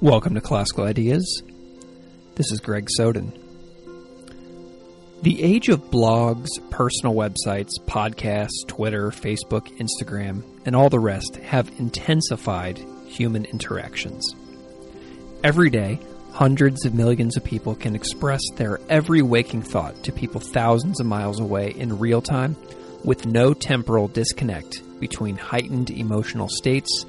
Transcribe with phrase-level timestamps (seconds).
[0.00, 1.42] Welcome to Classical Ideas.
[2.36, 3.32] This is Greg Soden.
[5.22, 11.72] The age of blogs, personal websites, podcasts, Twitter, Facebook, Instagram, and all the rest have
[11.80, 14.24] intensified human interactions.
[15.42, 15.98] Every day,
[16.30, 21.06] hundreds of millions of people can express their every waking thought to people thousands of
[21.06, 22.54] miles away in real time
[23.02, 27.04] with no temporal disconnect between heightened emotional states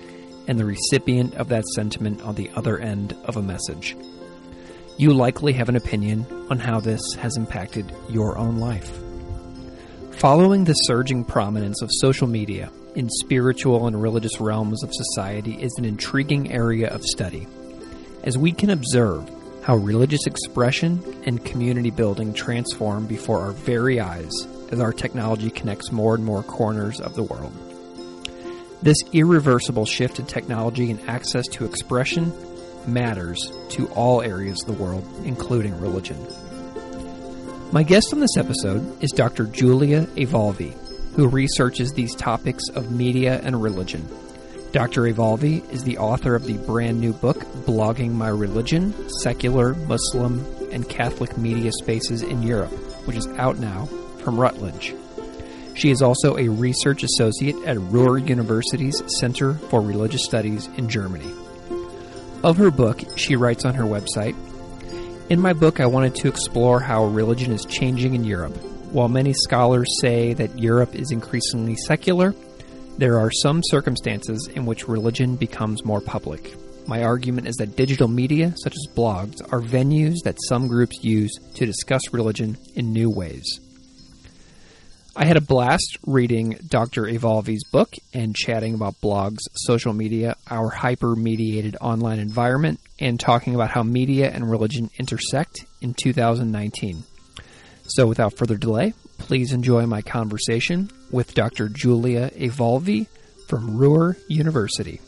[0.49, 3.95] and the recipient of that sentiment on the other end of a message.
[4.97, 8.99] You likely have an opinion on how this has impacted your own life.
[10.13, 15.73] Following the surging prominence of social media in spiritual and religious realms of society is
[15.77, 17.47] an intriguing area of study,
[18.23, 19.29] as we can observe
[19.61, 24.33] how religious expression and community building transform before our very eyes
[24.71, 27.68] as our technology connects more and more corners of the world.
[28.81, 32.31] This irreversible shift in technology and access to expression
[32.87, 36.17] matters to all areas of the world, including religion.
[37.73, 39.47] My guest on this episode is Dr.
[39.47, 40.73] Giulia Evolvi,
[41.15, 44.07] who researches these topics of media and religion.
[44.71, 45.01] Dr.
[45.03, 50.87] Evolvi is the author of the brand new book, Blogging My Religion Secular, Muslim, and
[50.87, 52.71] Catholic Media Spaces in Europe,
[53.05, 53.87] which is out now
[54.19, 54.95] from Routledge.
[55.79, 61.31] She is also a research associate at Ruhr University's Center for Religious Studies in Germany.
[62.43, 64.35] Of her book, she writes on her website
[65.29, 68.57] In my book, I wanted to explore how religion is changing in Europe.
[68.91, 72.35] While many scholars say that Europe is increasingly secular,
[72.97, 76.57] there are some circumstances in which religion becomes more public.
[76.87, 81.31] My argument is that digital media, such as blogs, are venues that some groups use
[81.53, 83.61] to discuss religion in new ways.
[85.15, 87.03] I had a blast reading Dr.
[87.03, 93.55] Evolvi's book and chatting about blogs, social media, our hyper mediated online environment, and talking
[93.55, 97.03] about how media and religion intersect in 2019.
[97.87, 101.69] So, without further delay, please enjoy my conversation with Dr.
[101.69, 103.07] Giulia Evolvi
[103.47, 105.01] from Ruhr University.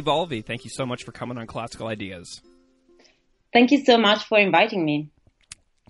[0.00, 2.42] Evolvi, thank you so much for coming on Classical Ideas.
[3.52, 5.10] Thank you so much for inviting me.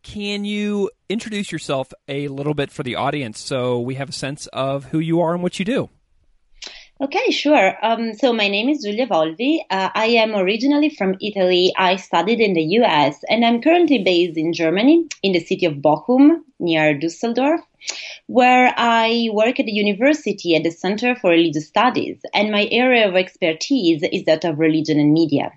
[0.02, 4.46] Can you introduce yourself a little bit for the audience so we have a sense
[4.48, 5.90] of who you are and what you do?
[6.98, 7.75] Okay, sure.
[7.82, 9.60] Um, so my name is Giulia Evolvi.
[9.69, 11.72] Uh, I am originally from Italy.
[11.76, 15.75] I studied in the US and I'm currently based in Germany in the city of
[15.75, 17.60] Bochum near Dusseldorf
[18.26, 23.08] where I work at the university at the Center for Religious Studies, and my area
[23.08, 25.52] of expertise is that of religion and media.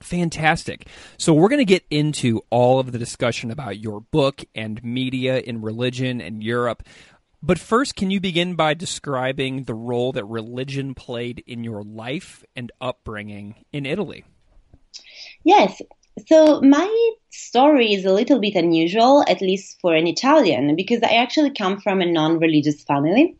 [0.00, 0.86] Fantastic.
[1.18, 5.38] So, we're going to get into all of the discussion about your book and media
[5.38, 6.82] in religion and Europe.
[7.42, 12.44] But first, can you begin by describing the role that religion played in your life
[12.54, 14.24] and upbringing in Italy?
[15.42, 15.80] Yes.
[16.26, 21.14] So my story is a little bit unusual, at least for an Italian, because I
[21.14, 23.36] actually come from a non-religious family.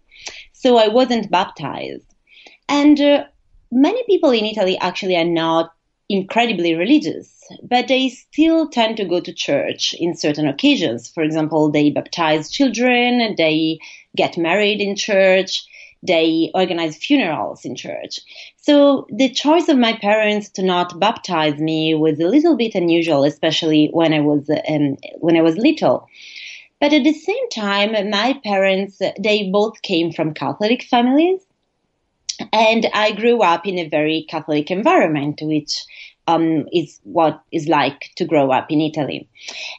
[0.53, 2.07] So I wasn't baptized.
[2.69, 3.25] And uh,
[3.71, 5.73] many people in Italy actually are not
[6.09, 11.09] incredibly religious, but they still tend to go to church in certain occasions.
[11.09, 13.79] For example, they baptize children, they
[14.17, 15.67] get married in church,
[16.03, 18.21] they organize funerals in church.
[18.57, 23.25] So the choice of my parents to not baptize me was a little bit unusual,
[23.25, 26.09] especially when I was um, when I was little.
[26.81, 31.41] But at the same time, my parents they both came from Catholic families,
[32.53, 35.85] and I grew up in a very Catholic environment, which
[36.27, 39.29] um, is what is like to grow up in Italy.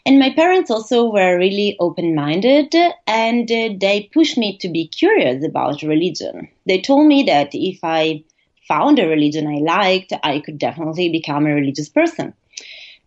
[0.05, 2.73] And my parents also were really open minded
[3.07, 6.49] and uh, they pushed me to be curious about religion.
[6.65, 8.23] They told me that if I
[8.67, 12.33] found a religion I liked, I could definitely become a religious person.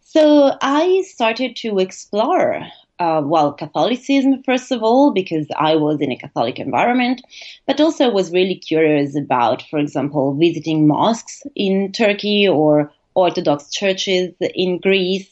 [0.01, 2.67] So I started to explore
[3.01, 7.23] uh, well, Catholicism, first of all, because I was in a Catholic environment,
[7.67, 14.35] but also was really curious about, for example, visiting mosques in Turkey or Orthodox churches
[14.41, 15.31] in Greece.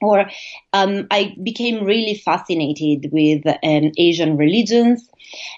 [0.00, 0.30] Or
[0.72, 5.08] um, I became really fascinated with um, Asian religions.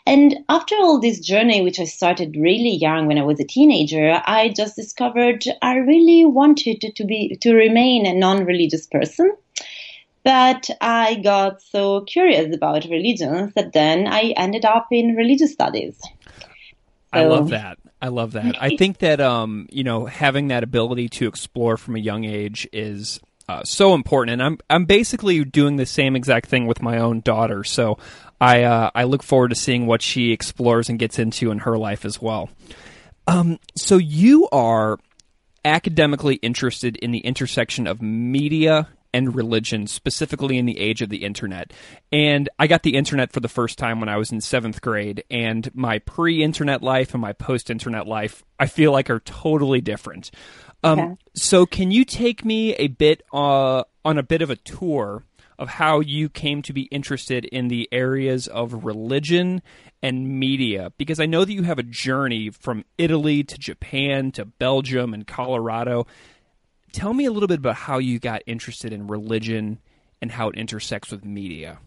[0.06, 4.20] And after all this journey, which I started really young when I was a teenager,
[4.24, 9.36] I just discovered I really wanted to be to remain a non-religious person.
[10.24, 15.98] But I got so curious about religions that then I ended up in religious studies.
[16.00, 17.78] So, I love that.
[18.02, 18.62] I love that.
[18.62, 22.68] I think that um, you know, having that ability to explore from a young age
[22.72, 24.34] is uh, so important.
[24.34, 27.64] And I'm I'm basically doing the same exact thing with my own daughter.
[27.64, 27.98] So
[28.40, 31.76] I uh, I look forward to seeing what she explores and gets into in her
[31.76, 32.48] life as well.
[33.26, 34.98] Um, so you are
[35.64, 41.24] academically interested in the intersection of media and religion, specifically in the age of the
[41.24, 41.72] internet.
[42.12, 45.24] And I got the internet for the first time when I was in seventh grade,
[45.30, 49.80] and my pre internet life and my post internet life, I feel like are totally
[49.80, 50.30] different.
[50.82, 51.16] Um, okay.
[51.34, 55.24] So, can you take me a bit uh, on a bit of a tour
[55.58, 59.60] of how you came to be interested in the areas of religion
[60.02, 60.92] and media?
[60.96, 65.26] Because I know that you have a journey from Italy to Japan to Belgium and
[65.26, 66.06] Colorado
[66.92, 69.78] tell me a little bit about how you got interested in religion
[70.20, 71.78] and how it intersects with media.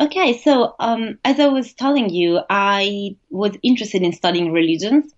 [0.00, 5.14] Okay, so um, as I was telling you, I was interested in studying religions.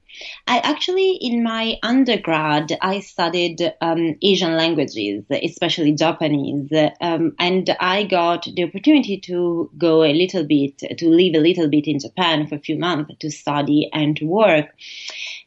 [0.47, 6.71] I actually, in my undergrad, I studied um, Asian languages, especially Japanese,
[7.01, 11.69] um, and I got the opportunity to go a little bit, to live a little
[11.69, 14.67] bit in Japan for a few months to study and to work.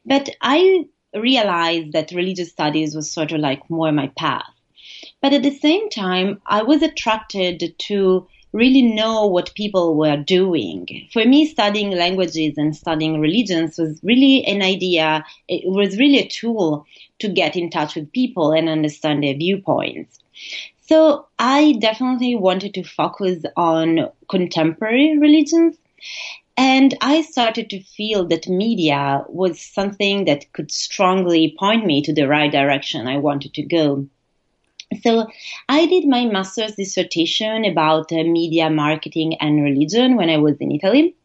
[0.05, 4.49] But I realized that religious studies was sort of like more my path.
[5.21, 11.07] But at the same time, I was attracted to really know what people were doing.
[11.13, 15.23] For me, studying languages and studying religions was really an idea.
[15.47, 16.85] It was really a tool
[17.19, 20.19] to get in touch with people and understand their viewpoints.
[20.81, 25.77] So I definitely wanted to focus on contemporary religions.
[26.59, 32.13] And I started to feel that media was something that could strongly point me to
[32.13, 34.07] the right direction I wanted to go.
[35.01, 35.27] So
[35.69, 40.73] I did my master's dissertation about uh, media marketing and religion when I was in
[40.73, 41.15] Italy.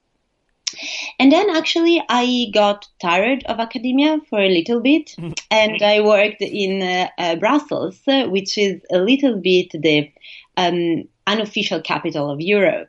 [1.19, 5.17] And then actually I got tired of academia for a little bit
[5.51, 10.13] and I worked in uh, uh, Brussels, uh, which is a little bit the
[10.57, 12.89] um, unofficial capital of Europe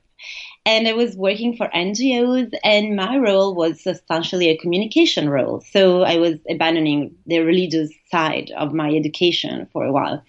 [0.66, 5.62] and I was working for NGOs, and my role was substantially a communication role.
[5.72, 10.24] So I was abandoning the religious side of my education for a while.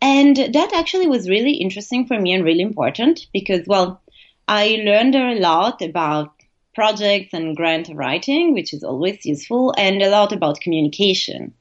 [0.00, 4.00] And that actually was really interesting for me and really important because, well,
[4.48, 6.32] I learned a lot about
[6.74, 11.52] projects and grant writing, which is always useful, and a lot about communication.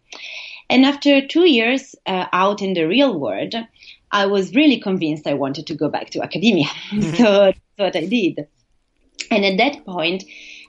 [0.69, 3.55] And after two years uh, out in the real world,
[4.11, 6.67] I was really convinced I wanted to go back to academia.
[7.17, 8.47] So what I did.
[9.31, 10.23] And at that point,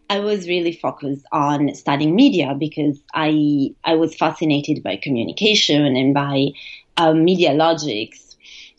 [0.09, 6.15] I was really focused on studying media because I I was fascinated by communication and
[6.15, 6.49] by
[6.97, 8.37] um, media logics.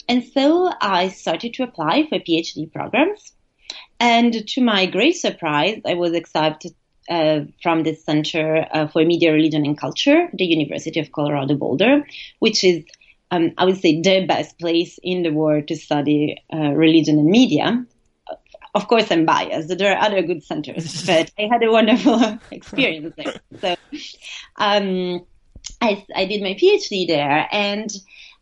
[0.10, 3.32] And so I started to apply for PhD programs.
[4.00, 6.74] And to my great surprise, I was accepted
[7.10, 12.06] uh, from the Center uh, for Media, Religion and Culture, the University of Colorado Boulder,
[12.40, 12.84] which is
[13.32, 17.30] um, I would say the best place in the world to study uh, religion and
[17.30, 17.86] media.
[18.74, 19.78] Of course, I'm biased.
[19.78, 23.36] There are other good centers, but I had a wonderful experience there.
[23.62, 23.76] So,
[24.58, 25.26] um,
[25.82, 27.92] I, I did my PhD there and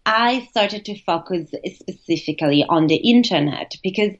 [0.05, 4.11] I started to focus specifically on the internet because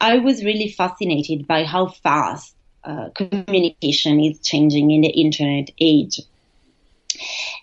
[0.00, 2.54] I was really fascinated by how fast
[2.84, 6.20] uh, communication is changing in the internet age.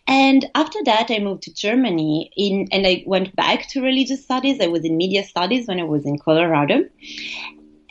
[0.08, 4.60] And after that, I moved to Germany in, and I went back to religious studies.
[4.60, 6.84] I was in media studies when I was in Colorado.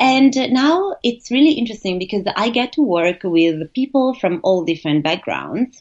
[0.03, 5.05] And now it's really interesting because I get to work with people from all different
[5.05, 5.81] backgrounds.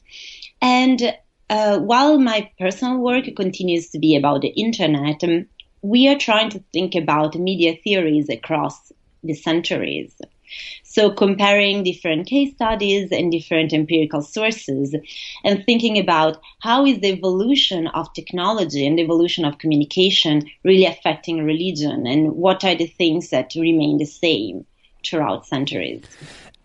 [0.61, 1.17] And
[1.49, 5.47] uh, while my personal work continues to be about the internet, um,
[5.81, 10.13] we are trying to think about media theories across the centuries.
[10.91, 14.93] So comparing different case studies and different empirical sources
[15.41, 20.83] and thinking about how is the evolution of technology and the evolution of communication really
[20.83, 24.65] affecting religion and what are the things that remain the same
[25.05, 26.03] throughout centuries.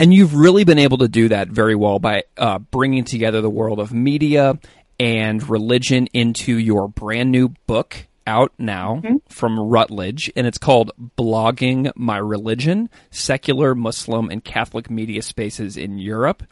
[0.00, 3.49] And you've really been able to do that very well by uh, bringing together the
[3.49, 4.59] world of media
[4.99, 9.16] and religion into your brand new book out now mm-hmm.
[9.28, 15.99] from Routledge, and it's called Blogging My Religion Secular, Muslim, and Catholic Media Spaces in
[15.99, 16.42] Europe.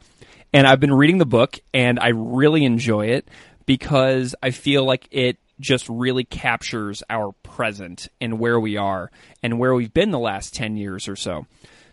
[0.53, 3.29] And I've been reading the book, and I really enjoy it
[3.67, 9.11] because I feel like it just really captures our present and where we are
[9.43, 11.47] and where we've been the last 10 years or so.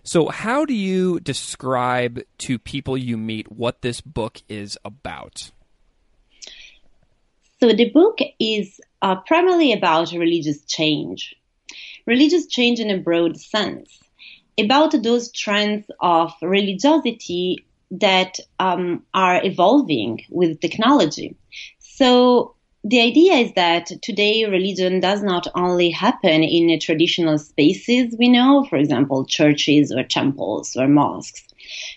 [0.04, 5.52] So, how do you describe to people you meet what this book is about?
[7.62, 11.36] So, the book is uh, primarily about religious change,
[12.08, 14.00] religious change in a broad sense,
[14.60, 21.36] about those trends of religiosity that um, are evolving with technology.
[21.78, 28.28] So, the idea is that today religion does not only happen in traditional spaces we
[28.28, 31.44] know, for example, churches or temples or mosques,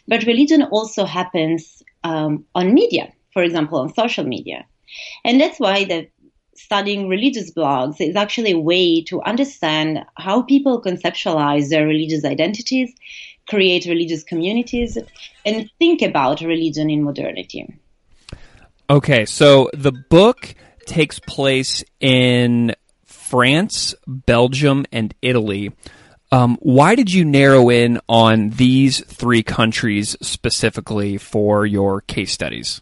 [0.06, 4.66] but religion also happens um, on media, for example, on social media.
[5.24, 6.08] And that's why the
[6.56, 12.92] studying religious blogs is actually a way to understand how people conceptualize their religious identities,
[13.48, 14.96] create religious communities,
[15.44, 17.66] and think about religion in modernity.
[18.88, 20.54] Okay, so the book
[20.86, 22.74] takes place in
[23.04, 25.72] France, Belgium, and Italy.
[26.30, 32.80] Um, why did you narrow in on these three countries specifically for your case studies?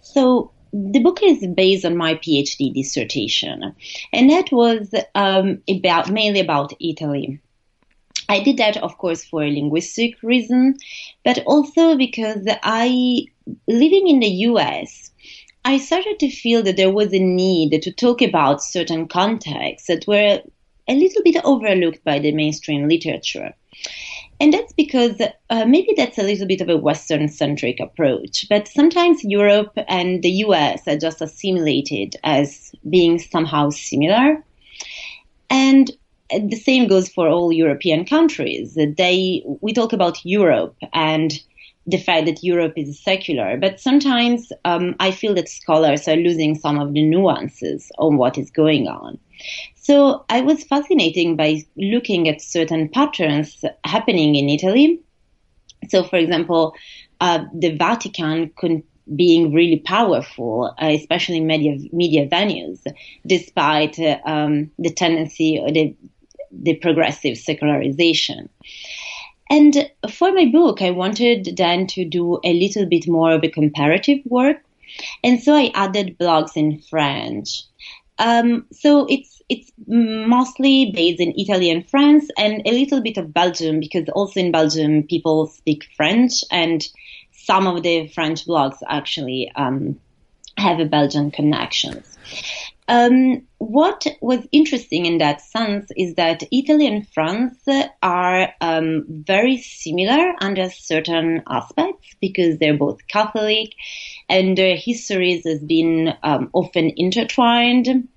[0.00, 3.74] So, the book is based on my PhD dissertation,
[4.12, 7.40] and that was um, about mainly about Italy.
[8.28, 10.76] I did that, of course, for a linguistic reason,
[11.24, 13.26] but also because I,
[13.68, 15.12] living in the US,
[15.64, 20.06] I started to feel that there was a need to talk about certain contexts that
[20.06, 20.40] were
[20.88, 23.52] a little bit overlooked by the mainstream literature.
[24.38, 28.68] And that's because uh, maybe that's a little bit of a Western centric approach, but
[28.68, 34.44] sometimes Europe and the US are just assimilated as being somehow similar.
[35.48, 35.90] And
[36.30, 38.74] the same goes for all European countries.
[38.74, 41.32] They, we talk about Europe and
[41.86, 46.56] the fact that Europe is secular, but sometimes um, I feel that scholars are losing
[46.56, 49.18] some of the nuances on what is going on.
[49.86, 54.98] So I was fascinated by looking at certain patterns happening in Italy.
[55.88, 56.74] So, for example,
[57.20, 58.82] uh, the Vatican could
[59.14, 62.80] being really powerful, uh, especially in media media venues,
[63.24, 65.94] despite uh, um, the tendency or the
[66.50, 68.48] the progressive secularization.
[69.48, 73.48] And for my book, I wanted then to do a little bit more of a
[73.48, 74.64] comparative work.
[75.22, 77.62] And so I added blogs in French.
[78.18, 83.32] Um, so it's it's mostly based in Italy and France, and a little bit of
[83.32, 86.86] Belgium because also in Belgium people speak French, and
[87.32, 90.00] some of the French blogs actually um,
[90.56, 92.18] have a Belgian connections.
[92.88, 97.64] Um, what was interesting in that sense is that Italy and France
[98.02, 103.72] are um, very similar under certain aspects because they're both Catholic
[104.28, 108.08] and their histories has been um, often intertwined.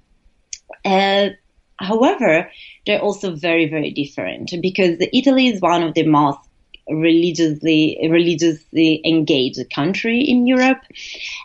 [0.86, 1.30] Uh,
[1.78, 2.52] however,
[2.86, 6.49] they're also very, very different because Italy is one of the most
[6.90, 10.82] religiously religiously engaged country in Europe,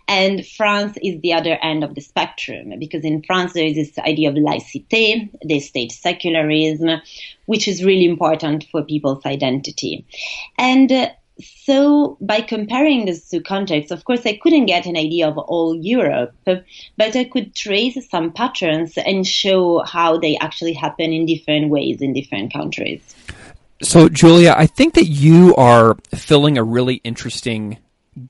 [0.09, 3.99] and France is the other end of the spectrum because in France there is this
[3.99, 7.01] idea of laïcité, the state secularism,
[7.47, 10.05] which is really important for people's identity,
[10.59, 10.91] and.
[10.91, 11.09] Uh,
[11.65, 15.75] so by comparing these two contexts, of course, I couldn't get an idea of all
[15.75, 16.65] Europe, but
[16.99, 22.13] I could trace some patterns and show how they actually happen in different ways in
[22.13, 23.03] different countries.
[23.85, 27.79] So, Giulia, I think that you are filling a really interesting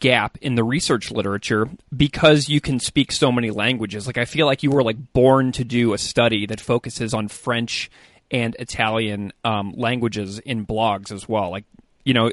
[0.00, 4.08] gap in the research literature because you can speak so many languages.
[4.08, 7.28] Like, I feel like you were like born to do a study that focuses on
[7.28, 7.88] French
[8.32, 11.50] and Italian um, languages in blogs as well.
[11.50, 11.64] Like,
[12.04, 12.32] you know,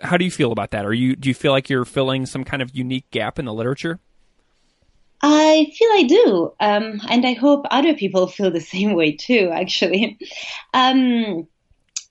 [0.00, 0.86] how do you feel about that?
[0.86, 3.52] Are you do you feel like you're filling some kind of unique gap in the
[3.52, 4.00] literature?
[5.20, 9.50] I feel I do, um, and I hope other people feel the same way too.
[9.52, 10.18] Actually,
[10.74, 11.46] um,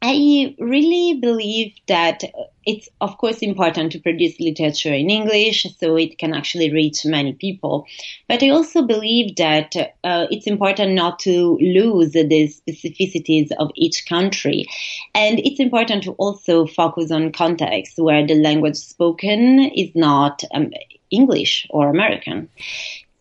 [0.03, 2.23] I really believe that
[2.65, 7.33] it's, of course, important to produce literature in English so it can actually reach many
[7.33, 7.85] people.
[8.27, 14.07] But I also believe that uh, it's important not to lose the specificities of each
[14.07, 14.65] country.
[15.13, 20.71] And it's important to also focus on contexts where the language spoken is not um,
[21.11, 22.49] English or American.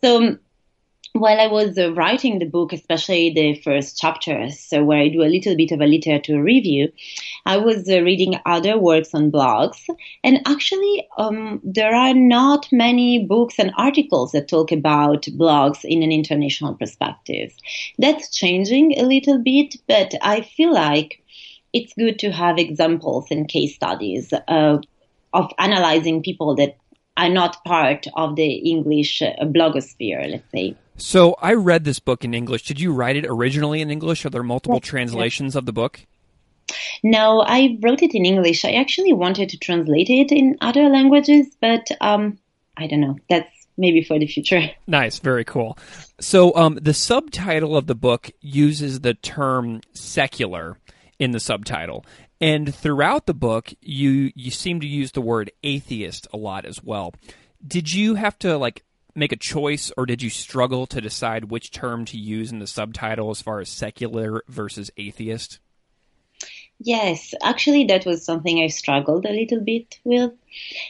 [0.03, 0.39] So
[1.13, 5.23] while I was uh, writing the book, especially the first chapters, so where I do
[5.23, 6.93] a little bit of a literature review,
[7.45, 9.89] I was uh, reading other works on blogs,
[10.23, 16.03] and actually, um, there are not many books and articles that talk about blogs in
[16.03, 17.53] an international perspective.
[17.99, 21.23] That's changing a little bit, but I feel like
[21.73, 24.79] it's good to have examples and case studies uh,
[25.33, 26.77] of analyzing people that
[27.17, 30.77] are not part of the English uh, blogosphere, let's say.
[31.01, 32.65] So I read this book in English.
[32.65, 34.25] Did you write it originally in English?
[34.27, 35.57] Are there multiple yes, translations yes.
[35.57, 36.01] of the book?
[37.03, 38.65] No, I wrote it in English.
[38.65, 42.39] I actually wanted to translate it in other languages, but um,
[42.77, 43.17] I don't know.
[43.29, 44.71] That's maybe for the future.
[44.87, 45.79] Nice, very cool.
[46.21, 50.79] So um, the subtitle of the book uses the term secular
[51.19, 52.05] in the subtitle.
[52.41, 56.83] And throughout the book, you you seem to use the word atheist a lot as
[56.83, 57.15] well.
[57.67, 58.83] Did you have to like
[59.15, 62.67] make a choice, or did you struggle to decide which term to use in the
[62.67, 65.59] subtitle as far as secular versus atheist?
[66.79, 70.33] Yes, actually, that was something I struggled a little bit with.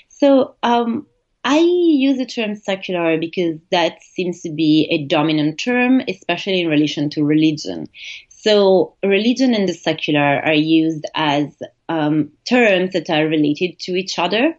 [0.08, 1.06] So, um,
[1.42, 6.68] I use the term secular because that seems to be a dominant term, especially in
[6.68, 7.88] relation to religion.
[8.28, 14.18] So, religion and the secular are used as um, terms that are related to each
[14.18, 14.56] other.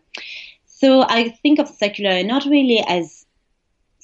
[0.65, 3.21] So, I think of secular not really as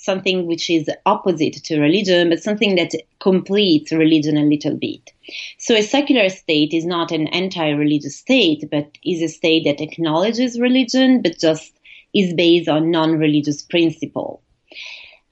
[0.08, 5.12] something which is opposite to religion, but something that completes religion a little bit.
[5.60, 10.60] So a secular state is not an anti-religious state, but is a state that acknowledges
[10.70, 11.72] religion, but just
[12.14, 14.42] is based on non-religious principle.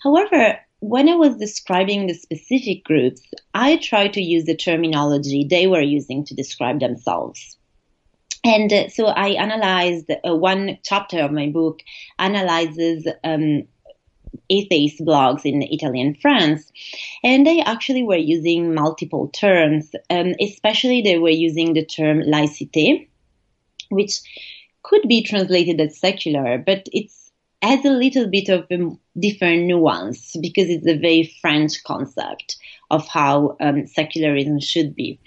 [0.04, 3.22] However, when I was describing the specific groups,
[3.54, 7.58] I tried to use the terminology they were using to describe themselves.
[8.44, 11.80] And uh, so I analyzed uh, one chapter of my book
[12.20, 13.64] analyzes um,
[14.50, 16.72] atheist blogs in Italy and France,
[17.24, 19.92] and they actually were using multiple terms.
[20.10, 23.08] Um, especially, they were using the term laïcité,
[23.90, 24.22] which
[24.84, 27.26] could be translated as secular, but it's
[27.62, 32.58] has a little bit of a different nuance because it's a very French concept
[32.90, 35.20] of how um, secularism should be.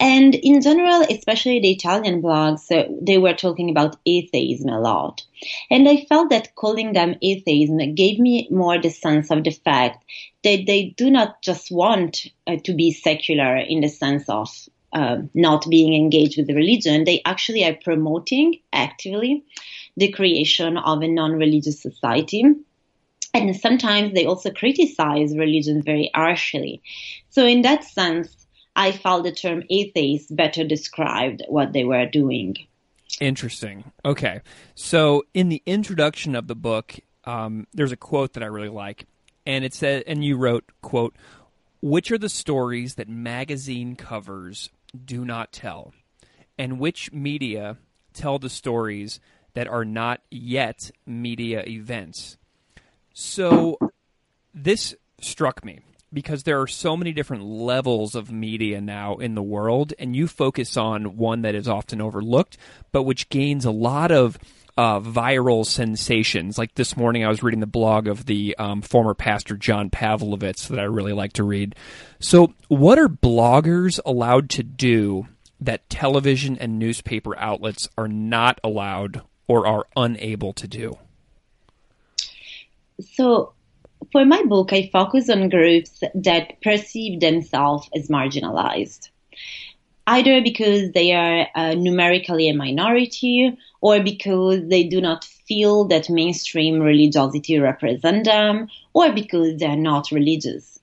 [0.00, 5.22] And in general, especially the Italian blogs, uh, they were talking about atheism a lot.
[5.70, 10.04] And I felt that calling them atheism gave me more the sense of the fact
[10.42, 14.48] that they do not just want uh, to be secular in the sense of
[14.92, 19.44] uh, not being engaged with the religion, they actually are promoting actively
[19.96, 22.44] the creation of a non-religious society.
[23.34, 26.82] And sometimes they also criticize religion very harshly.
[27.30, 32.56] So in that sense, I felt the term atheist better described what they were doing.
[33.20, 33.84] Interesting.
[34.04, 34.40] Okay.
[34.74, 39.06] So in the introduction of the book, um, there's a quote that I really like,
[39.46, 41.14] and it said, and you wrote, "quote
[41.80, 44.70] Which are the stories that magazine covers
[45.04, 45.92] do not tell,
[46.58, 47.78] and which media
[48.12, 49.20] tell the stories
[49.54, 52.36] that are not yet media events.
[53.14, 53.78] So
[54.52, 55.80] this struck me
[56.12, 60.28] because there are so many different levels of media now in the world, and you
[60.28, 62.56] focus on one that is often overlooked,
[62.92, 64.36] but which gains a lot of
[64.76, 66.58] uh, viral sensations.
[66.58, 70.68] Like this morning, I was reading the blog of the um, former pastor John Pavlovitz
[70.68, 71.76] that I really like to read.
[72.18, 75.28] So, what are bloggers allowed to do
[75.60, 80.98] that television and newspaper outlets are not allowed or are unable to do?
[83.12, 83.52] So,
[84.12, 89.08] for my book, I focus on groups that perceive themselves as marginalized,
[90.06, 96.08] either because they are uh, numerically a minority or because they do not feel that
[96.10, 100.78] mainstream religiosity represents them or because they're not religious.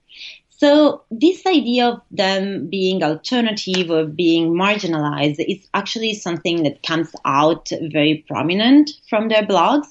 [0.61, 7.11] So this idea of them being alternative or being marginalized is actually something that comes
[7.25, 9.87] out very prominent from their blogs.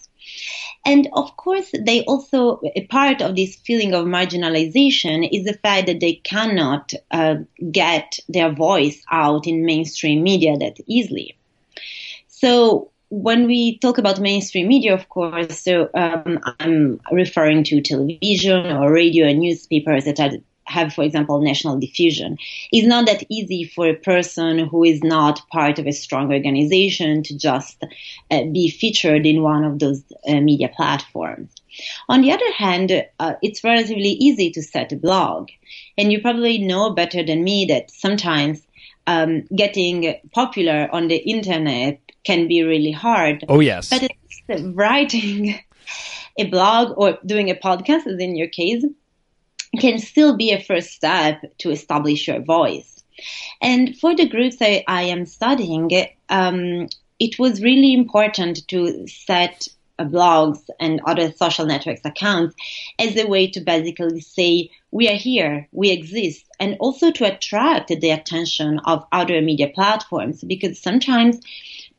[0.85, 5.87] And of course, they also, a part of this feeling of marginalization is the fact
[5.87, 7.37] that they cannot uh,
[7.71, 11.37] get their voice out in mainstream media that easily.
[12.29, 18.67] So when we talk about mainstream media, of course, so um, I'm referring to television
[18.67, 20.31] or radio and newspapers that are
[20.71, 22.39] have, for example, national diffusion.
[22.73, 27.23] It's not that easy for a person who is not part of a strong organization
[27.25, 27.83] to just
[28.31, 31.51] uh, be featured in one of those uh, media platforms.
[32.09, 35.51] On the other hand, uh, it's relatively easy to set a blog.
[35.97, 38.63] And you probably know better than me that sometimes
[39.07, 43.45] um, getting popular on the internet can be really hard.
[43.49, 43.89] Oh, yes.
[43.91, 44.11] But
[44.75, 45.59] writing
[46.39, 48.85] a blog or doing a podcast, as in your case,
[49.79, 53.03] can still be a first step to establish your voice.
[53.61, 55.91] And for the groups I, I am studying,
[56.29, 59.69] um, it was really important to set
[60.05, 62.55] blogs and other social networks accounts
[62.99, 67.89] as a way to basically say, we are here, we exist, and also to attract
[67.89, 71.39] the attention of other media platforms because sometimes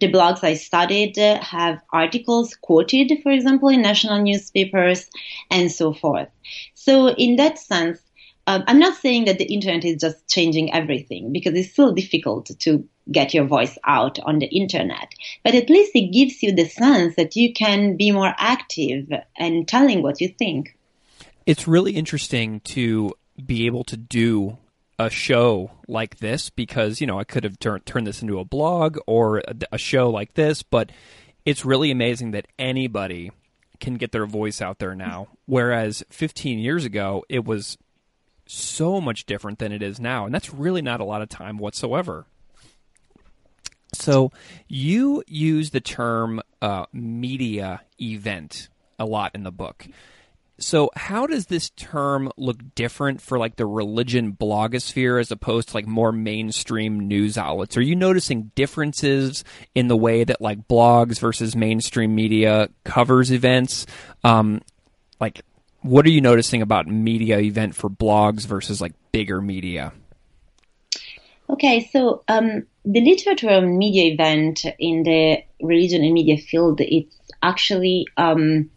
[0.02, 5.10] the blogs I studied have articles quoted, for example, in national newspapers
[5.50, 6.28] and so forth.
[6.74, 8.02] So in that sense,
[8.48, 12.50] um, I'm not saying that the internet is just changing everything because it's still difficult
[12.60, 15.14] to get your voice out on the internet.
[15.44, 19.68] But at least it gives you the sense that you can be more active and
[19.68, 20.76] telling what you think.
[21.46, 23.14] It's really interesting to
[23.46, 24.58] be able to do
[25.06, 28.46] a show like this because you know I could have tur- turned this into a
[28.46, 30.92] blog or a, a show like this, but
[31.46, 33.32] it's really amazing that anybody
[33.80, 35.28] can get their voice out there now.
[35.48, 37.78] Whereas 15 years ago, it was
[38.46, 41.58] so much different than it is now, and that's really not a lot of time
[41.58, 42.26] whatsoever.
[43.94, 44.32] So
[44.68, 49.88] you use the term uh, media event a lot in the book.
[50.62, 55.76] So, how does this term look different for like the religion blogosphere as opposed to
[55.76, 57.78] like more mainstream news outlets?
[57.78, 59.43] Are you noticing differences
[59.74, 63.88] in the way that like blogs versus mainstream media covers events?
[64.24, 64.62] Um,
[65.19, 65.41] like,
[65.82, 69.93] what are you noticing about media event for blogs versus like bigger media?
[71.50, 77.15] Okay, so um, the literature on media event in the religion and media field, it's
[77.43, 78.69] actually um,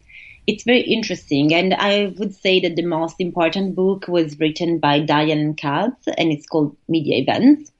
[0.46, 1.54] it's very interesting.
[1.54, 6.30] And I would say that the most important book was written by Dayan Katz, and
[6.30, 7.72] it's called Media Events.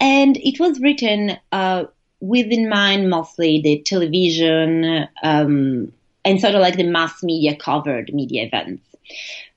[0.00, 1.84] And it was written uh,
[2.20, 5.92] with in mind mostly the television um,
[6.24, 8.82] and sort of like the mass media covered media events.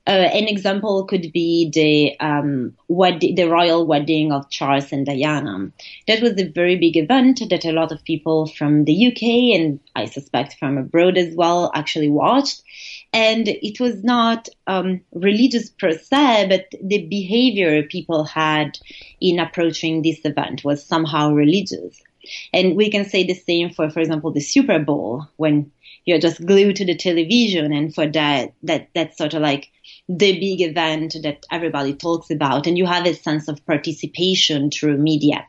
[0.08, 5.70] Uh, an example could be the um, wed- the royal wedding of Charles and Diana.
[6.06, 9.78] That was a very big event that a lot of people from the UK and
[9.94, 12.62] I suspect from abroad as well actually watched.
[13.12, 18.78] And it was not um, religious per se, but the behavior people had
[19.20, 22.00] in approaching this event was somehow religious.
[22.54, 25.70] And we can say the same for, for example, the Super Bowl when
[26.06, 29.70] you're just glued to the television and for that, that, that's sort of like
[30.08, 34.96] the big event that everybody talks about and you have a sense of participation through
[34.96, 35.46] media.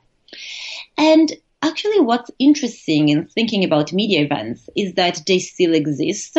[0.98, 6.38] And actually what's interesting in thinking about media events is that they still exist.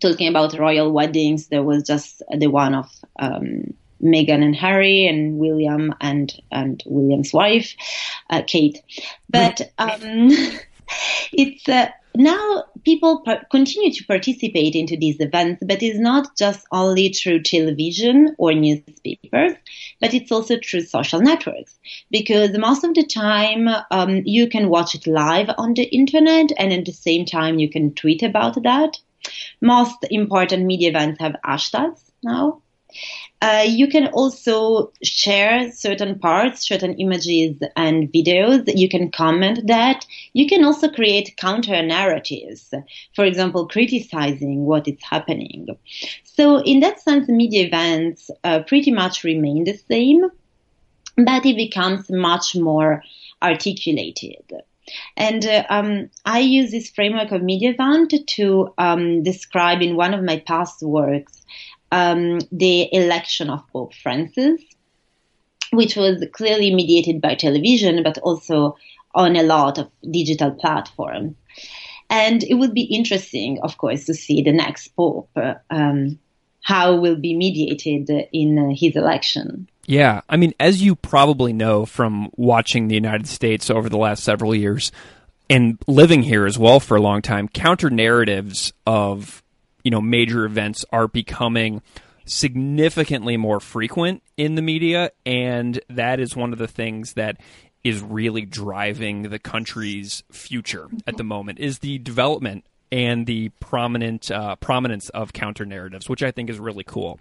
[0.00, 5.38] Talking about royal weddings, there was just the one of um, Meghan and Harry and
[5.38, 7.74] William and and William's wife,
[8.28, 8.82] uh, Kate.
[9.30, 10.28] But um,
[11.32, 17.10] it's uh, now people continue to participate into these events, but it's not just only
[17.10, 19.52] through television or newspapers,
[20.00, 21.78] but it's also through social networks.
[22.10, 26.72] Because most of the time, um, you can watch it live on the internet, and
[26.72, 28.98] at the same time, you can tweet about that.
[29.60, 32.62] Most important media events have hashtags now.
[33.42, 38.64] Uh, you can also share certain parts, certain images and videos.
[38.74, 40.06] You can comment that.
[40.32, 42.72] You can also create counter narratives,
[43.14, 45.66] for example, criticizing what is happening.
[46.24, 50.30] So in that sense, media events uh, pretty much remain the same,
[51.16, 53.02] but it becomes much more
[53.42, 54.44] articulated.
[55.16, 60.14] And uh, um, I use this framework of media event to um, describe in one
[60.14, 61.42] of my past works
[61.96, 64.60] um, the election of Pope Francis,
[65.72, 68.76] which was clearly mediated by television, but also
[69.14, 71.34] on a lot of digital platforms.
[72.10, 75.30] And it would be interesting, of course, to see the next Pope,
[75.70, 76.18] um,
[76.62, 79.66] how will be mediated in uh, his election.
[79.86, 84.22] Yeah, I mean, as you probably know from watching the United States over the last
[84.22, 84.92] several years
[85.48, 89.42] and living here as well for a long time, counter narratives of
[89.86, 91.80] you know major events are becoming
[92.24, 97.36] significantly more frequent in the media, and that is one of the things that
[97.84, 104.28] is really driving the country's future at the moment is the development and the prominent
[104.28, 107.20] uh, prominence of counter narratives, which I think is really cool.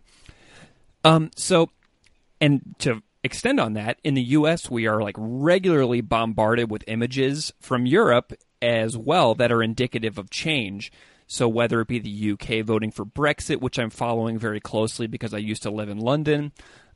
[1.03, 1.69] Um, so,
[2.41, 7.53] and to extend on that, in the U.S., we are like regularly bombarded with images
[7.59, 10.91] from Europe as well that are indicative of change.
[11.27, 15.33] So, whether it be the UK voting for Brexit, which I'm following very closely because
[15.33, 16.51] I used to live in London,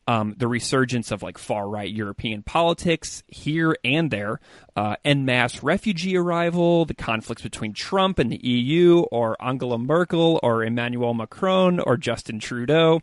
[0.09, 4.39] um, the resurgence of like far right European politics here and there,
[4.75, 10.39] uh, en masse refugee arrival, the conflicts between Trump and the EU, or Angela Merkel,
[10.41, 13.01] or Emmanuel Macron, or Justin Trudeau.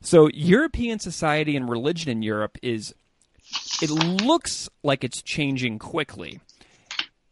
[0.00, 2.94] So, European society and religion in Europe is,
[3.80, 6.40] it looks like it's changing quickly.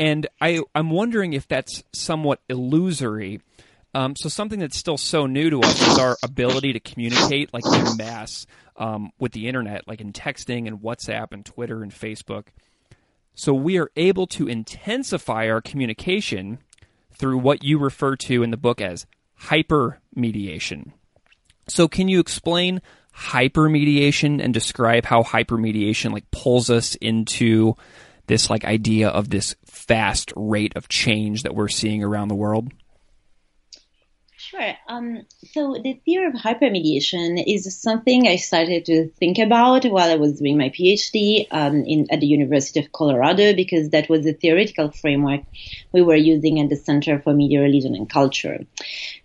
[0.02, 3.40] And I, I'm wondering if that's somewhat illusory.
[3.94, 7.64] Um, so something that's still so new to us is our ability to communicate like
[7.64, 8.44] in mass
[8.76, 12.46] um, with the internet, like in texting and WhatsApp and Twitter and Facebook.
[13.36, 16.58] So we are able to intensify our communication
[17.12, 19.06] through what you refer to in the book as
[19.42, 20.94] hypermediation.
[21.68, 22.82] So can you explain
[23.16, 27.76] hypermediation and describe how hypermediation like pulls us into
[28.26, 32.72] this like idea of this fast rate of change that we're seeing around the world?
[34.52, 34.74] Sure.
[34.88, 40.16] Um, so the theory of hypermediation is something I started to think about while I
[40.16, 44.32] was doing my PhD um, in, at the University of Colorado because that was the
[44.32, 45.42] theoretical framework
[45.92, 48.66] we were using at the Center for Media, Religion, and Culture.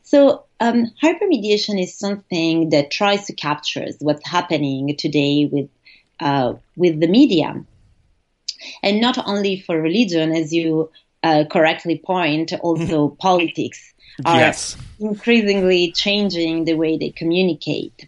[0.03, 5.69] So um, hypermediation is something that tries to capture what's happening today with
[6.19, 7.65] uh, with the media
[8.83, 10.91] and not only for religion, as you
[11.23, 13.93] uh, correctly point, also politics
[14.25, 14.77] are yes.
[14.99, 18.07] increasingly changing the way they communicate.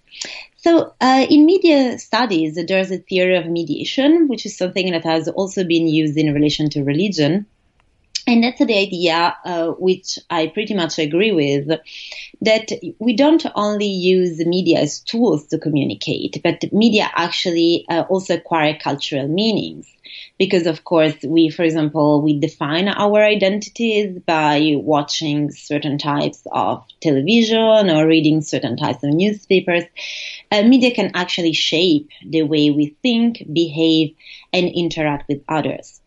[0.57, 5.27] So, uh, in media studies, there's a theory of mediation, which is something that has
[5.29, 7.45] also been used in relation to religion.
[8.29, 11.67] And that's the idea, uh, which I pretty much agree with,
[12.41, 18.35] that we don't only use media as tools to communicate, but media actually uh, also
[18.35, 19.87] acquire cultural meanings.
[20.37, 26.85] Because of course, we, for example, we define our identities by watching certain types of
[27.01, 29.85] television or reading certain types of newspapers.
[30.51, 34.15] Uh, media can actually shape the way we think, behave,
[34.53, 35.99] and interact with others.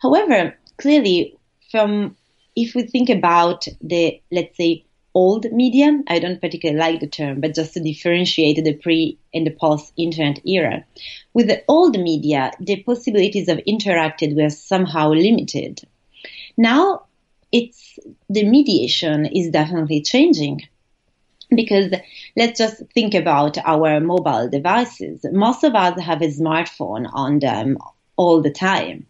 [0.00, 1.36] However, clearly,
[1.70, 2.16] from
[2.56, 7.40] if we think about the, let's say, old media, I don't particularly like the term,
[7.40, 10.84] but just to differentiate the pre and the post internet era.
[11.34, 15.80] With the old media, the possibilities of interacting were somehow limited.
[16.56, 17.06] Now,
[17.52, 20.62] it's the mediation is definitely changing
[21.52, 21.92] because
[22.36, 25.26] let's just think about our mobile devices.
[25.32, 27.78] Most of us have a smartphone on them
[28.16, 29.06] all the time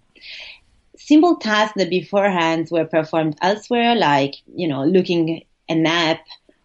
[1.11, 6.21] simple tasks that beforehand were performed elsewhere, like, you know, looking a map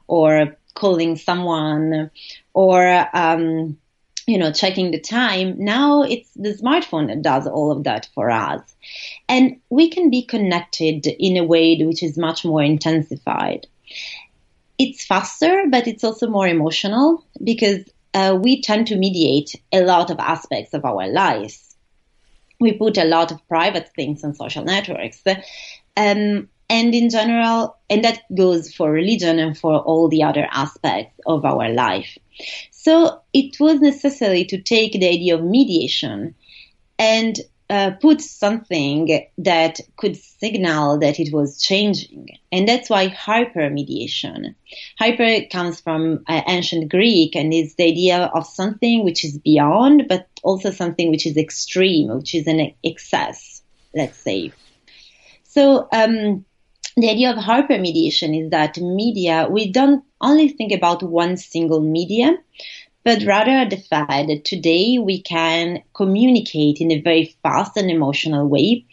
[0.07, 2.11] or calling someone
[2.53, 3.75] or, um,
[4.27, 5.55] you know, checking the time.
[5.57, 8.61] Now it's the smartphone that does all of that for us.
[9.27, 13.65] And we can be connected in a way which is much more intensified.
[14.77, 17.79] It's faster, but it's also more emotional because
[18.13, 21.74] uh, we tend to mediate a lot of aspects of our lives
[22.59, 25.21] we put a lot of private things on social networks.
[25.97, 31.19] Um, and in general, and that goes for religion and for all the other aspects
[31.27, 32.17] of our life.
[32.71, 36.35] So it was necessary to take the idea of mediation
[36.97, 42.37] and uh, put something that could signal that it was changing.
[42.51, 44.53] And that's why hypermediation.
[44.99, 50.07] Hyper comes from uh, ancient Greek and is the idea of something which is beyond,
[50.07, 53.63] but also something which is extreme, which is an excess,
[53.95, 54.51] let's say.
[55.43, 56.45] So, um,
[56.97, 62.37] the idea of hypermediation is that media, we don't only think about one single media,
[63.05, 68.47] but rather the fact that today we can communicate in a very fast and emotional
[68.49, 68.83] way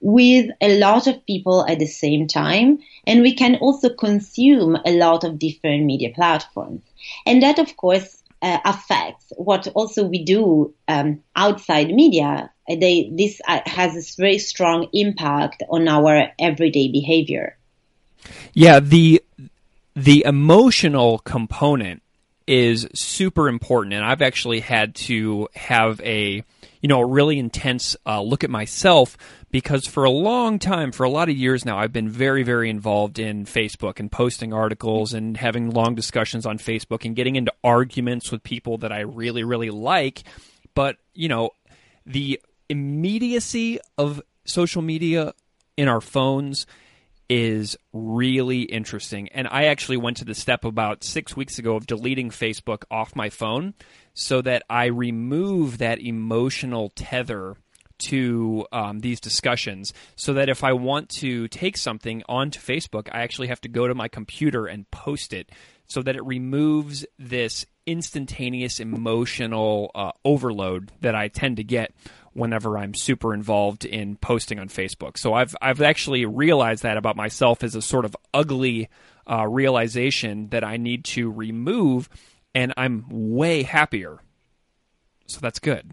[0.00, 2.78] with a lot of people at the same time.
[3.04, 6.82] And we can also consume a lot of different media platforms.
[7.26, 12.52] And that, of course, uh, affects what also we do um, outside media.
[12.68, 17.56] They, this uh, has a very strong impact on our everyday behavior.
[18.54, 19.22] Yeah, the
[19.96, 22.02] the emotional component
[22.48, 26.42] is super important, and I've actually had to have a
[26.80, 29.18] you know a really intense uh, look at myself
[29.50, 32.70] because for a long time, for a lot of years now, I've been very very
[32.70, 37.52] involved in Facebook and posting articles and having long discussions on Facebook and getting into
[37.62, 40.22] arguments with people that I really really like,
[40.74, 41.50] but you know
[42.06, 45.34] the immediacy of social media
[45.76, 46.66] in our phones
[47.28, 49.28] is really interesting.
[49.28, 53.14] And I actually went to the step about six weeks ago of deleting Facebook off
[53.14, 53.74] my phone
[54.14, 57.56] so that I remove that emotional tether
[57.98, 63.22] to um, these discussions so that if I want to take something onto Facebook, I
[63.22, 65.50] actually have to go to my computer and post it
[65.88, 71.92] so that it removes this instantaneous emotional uh, overload that I tend to get
[72.38, 75.18] whenever I'm super involved in posting on Facebook.
[75.18, 78.88] So I've I've actually realized that about myself as a sort of ugly
[79.28, 82.08] uh, realization that I need to remove,
[82.54, 84.20] and I'm way happier.
[85.26, 85.92] So that's good.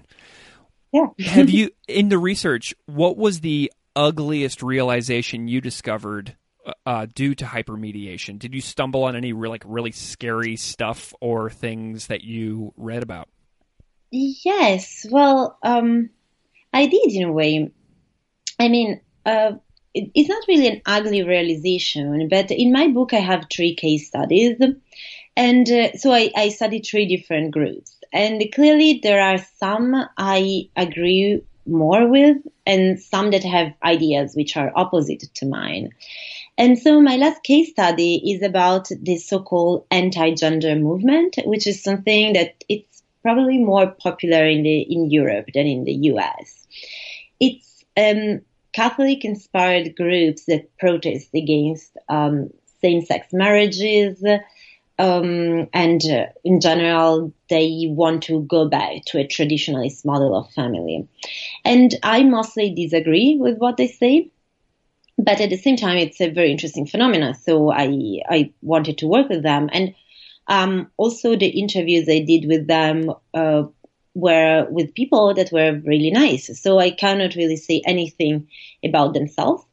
[0.94, 1.08] Yeah.
[1.26, 2.74] Have you in the research?
[2.86, 8.40] What was the ugliest realization you discovered uh, uh due to hypermediation?
[8.40, 13.04] Did you stumble on any real, like really scary stuff or things that you read
[13.04, 13.30] about?
[14.12, 15.06] Yes.
[15.10, 16.10] Well, um,
[16.76, 17.72] I did in a way.
[18.60, 19.54] I mean, uh,
[19.94, 24.08] it, it's not really an ugly realization, but in my book I have three case
[24.08, 24.58] studies,
[25.38, 30.70] and uh, so I, I studied three different groups, and clearly there are some I
[30.76, 35.92] agree more with, and some that have ideas which are opposite to mine.
[36.58, 42.34] And so my last case study is about the so-called anti-gender movement, which is something
[42.34, 46.65] that it's probably more popular in the in Europe than in the US.
[47.40, 48.42] It's um,
[48.74, 52.50] Catholic inspired groups that protest against um,
[52.82, 54.24] same sex marriages.
[54.98, 60.52] Um, and uh, in general, they want to go back to a traditionalist model of
[60.52, 61.08] family.
[61.64, 64.30] And I mostly disagree with what they say.
[65.18, 67.34] But at the same time, it's a very interesting phenomenon.
[67.36, 69.70] So I, I wanted to work with them.
[69.72, 69.96] And
[70.48, 73.64] um, also the interviews I did with them uh,
[74.16, 76.60] were with people that were really nice.
[76.60, 78.48] So I cannot really say anything
[78.84, 79.64] about themselves.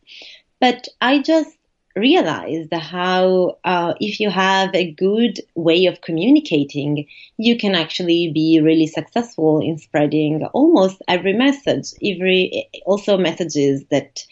[0.61, 1.57] But I just
[1.95, 8.61] realized how uh, if you have a good way of communicating, you can actually be
[8.63, 14.25] really successful in spreading almost every message, every also messages that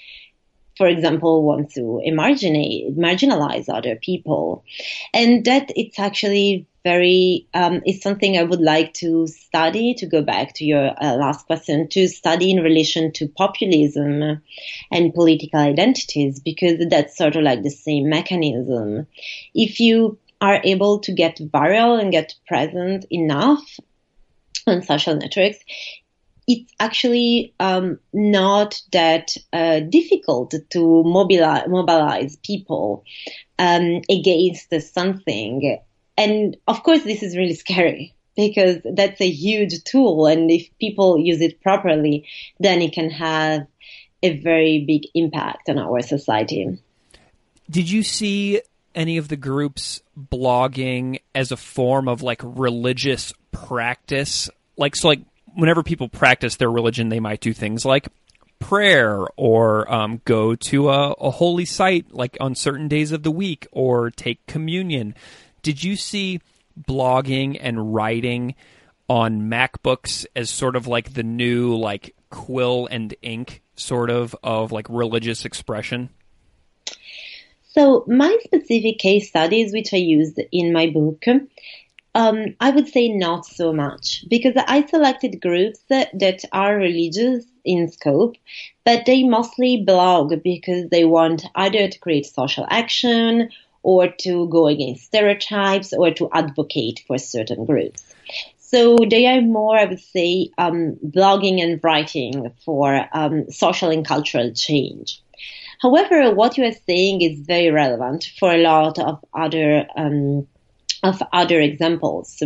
[0.80, 4.64] for example, want to marginalize other people.
[5.12, 10.22] And that it's actually very, um, it's something I would like to study, to go
[10.22, 14.40] back to your uh, last question, to study in relation to populism
[14.90, 19.06] and political identities, because that's sort of like the same mechanism.
[19.54, 23.78] If you are able to get viral and get present enough
[24.66, 25.58] on social networks,
[26.50, 33.04] it's actually um, not that uh, difficult to mobilize, mobilize people
[33.56, 35.78] um, against something.
[36.18, 40.26] And of course, this is really scary because that's a huge tool.
[40.26, 42.26] And if people use it properly,
[42.58, 43.68] then it can have
[44.22, 46.78] a very big impact on our society.
[47.70, 48.60] Did you see
[48.92, 54.50] any of the groups blogging as a form of like religious practice?
[54.76, 55.20] Like, so like
[55.54, 58.08] whenever people practice their religion, they might do things like
[58.58, 63.30] prayer or um, go to a, a holy site like on certain days of the
[63.30, 65.14] week or take communion.
[65.62, 66.40] Did you see
[66.80, 68.54] blogging and writing
[69.08, 74.72] on MacBooks as sort of like the new like quill and ink sort of of
[74.72, 76.10] like religious expression?
[77.72, 81.24] So my specific case studies, which I used in my book,
[82.14, 87.44] um, I would say not so much because I selected groups that, that are religious
[87.64, 88.37] in scope,
[88.85, 93.51] but they mostly blog because they want either to create social action
[93.83, 98.14] or to go against stereotypes or to advocate for certain groups.
[98.59, 104.06] So they are more, I would say, um, blogging and writing for um, social and
[104.06, 105.21] cultural change.
[105.81, 110.46] However, what you are saying is very relevant for a lot of other um,
[111.03, 112.42] of other examples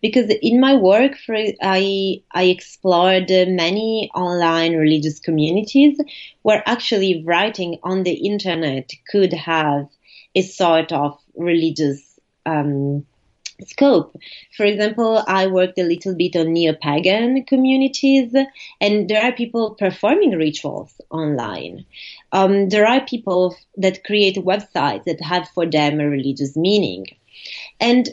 [0.00, 6.00] because in my work for, I, I explored many online religious communities
[6.42, 9.88] where actually writing on the internet could have
[10.34, 13.04] a sort of religious um,
[13.66, 14.16] scope.
[14.56, 18.34] For example, I worked a little bit on neo-pagan communities,
[18.80, 21.84] and there are people performing rituals online.
[22.32, 27.06] Um, there are people that create websites that have for them a religious meaning.
[27.80, 28.08] And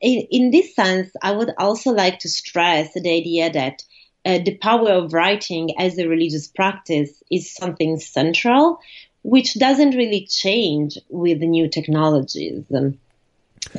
[0.00, 3.82] in, in this sense, I would also like to stress the idea that
[4.24, 8.80] uh, the power of writing as a religious practice is something central,
[9.22, 12.64] which doesn't really change with new technologies.
[12.74, 12.98] Um,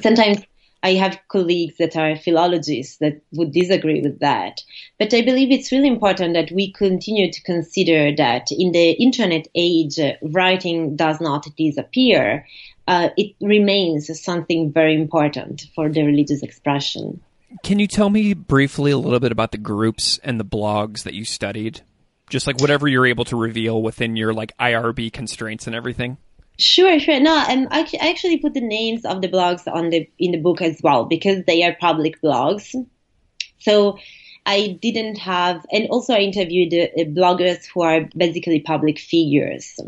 [0.02, 0.40] sometimes
[0.84, 4.62] I have colleagues that are philologists that would disagree with that.
[5.00, 9.48] But I believe it's really important that we continue to consider that in the internet
[9.56, 12.46] age, uh, writing does not disappear.
[12.88, 17.22] Uh, it remains something very important for the religious expression.
[17.64, 21.14] Can you tell me briefly a little bit about the groups and the blogs that
[21.14, 21.82] you studied?
[22.30, 26.18] Just like whatever you're able to reveal within your like IRB constraints and everything.
[26.58, 27.20] Sure, sure.
[27.20, 30.62] No, and I actually put the names of the blogs on the in the book
[30.62, 32.76] as well because they are public blogs.
[33.60, 33.98] So
[34.46, 39.80] I didn't have, and also I interviewed uh, bloggers who are basically public figures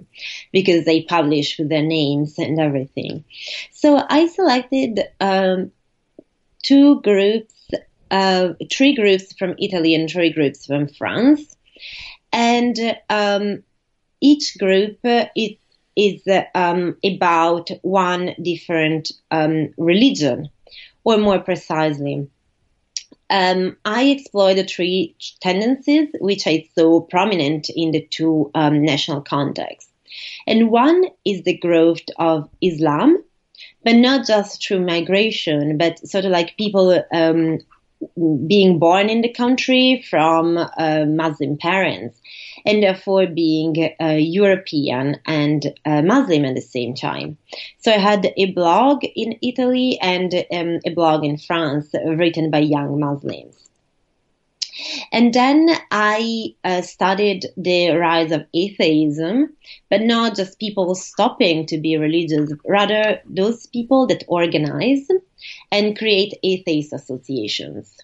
[0.53, 3.25] because they publish with their names and everything.
[3.71, 5.71] So I selected um,
[6.63, 7.53] two groups,
[8.11, 11.55] uh, three groups from Italy and three groups from France,
[12.31, 12.77] and
[13.09, 13.63] um,
[14.21, 14.99] each group
[15.35, 15.57] is
[15.97, 16.21] is
[16.53, 20.49] um, about one different um, religion,
[21.05, 22.27] or more precisely,
[23.29, 29.21] um, I explored the three tendencies which I saw prominent in the two um, national
[29.21, 29.91] contexts.
[30.47, 33.23] And one is the growth of Islam,
[33.83, 37.59] but not just through migration, but sort of like people um,
[38.47, 42.19] being born in the country from uh, Muslim parents
[42.65, 47.37] and therefore being uh, European and uh, Muslim at the same time.
[47.79, 52.59] So I had a blog in Italy and um, a blog in France written by
[52.59, 53.55] young Muslims.
[55.11, 59.55] And then I uh, studied the rise of atheism,
[59.89, 65.07] but not just people stopping to be religious, rather those people that organize
[65.71, 67.95] and create atheist associations.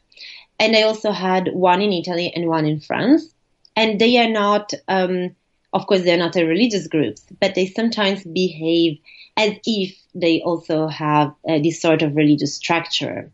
[0.59, 3.33] And I also had one in Italy and one in France
[3.75, 5.35] and they are not, um,
[5.73, 8.99] of course, they're not a religious groups, but they sometimes behave
[9.37, 13.31] as if they also have uh, this sort of religious structure.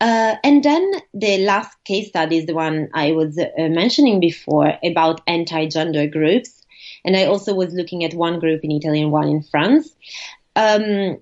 [0.00, 4.78] Uh, and then the last case study is the one I was uh, mentioning before
[4.84, 6.64] about anti-gender groups.
[7.04, 9.94] And I also was looking at one group in Italy and one in France.
[10.54, 11.18] Um,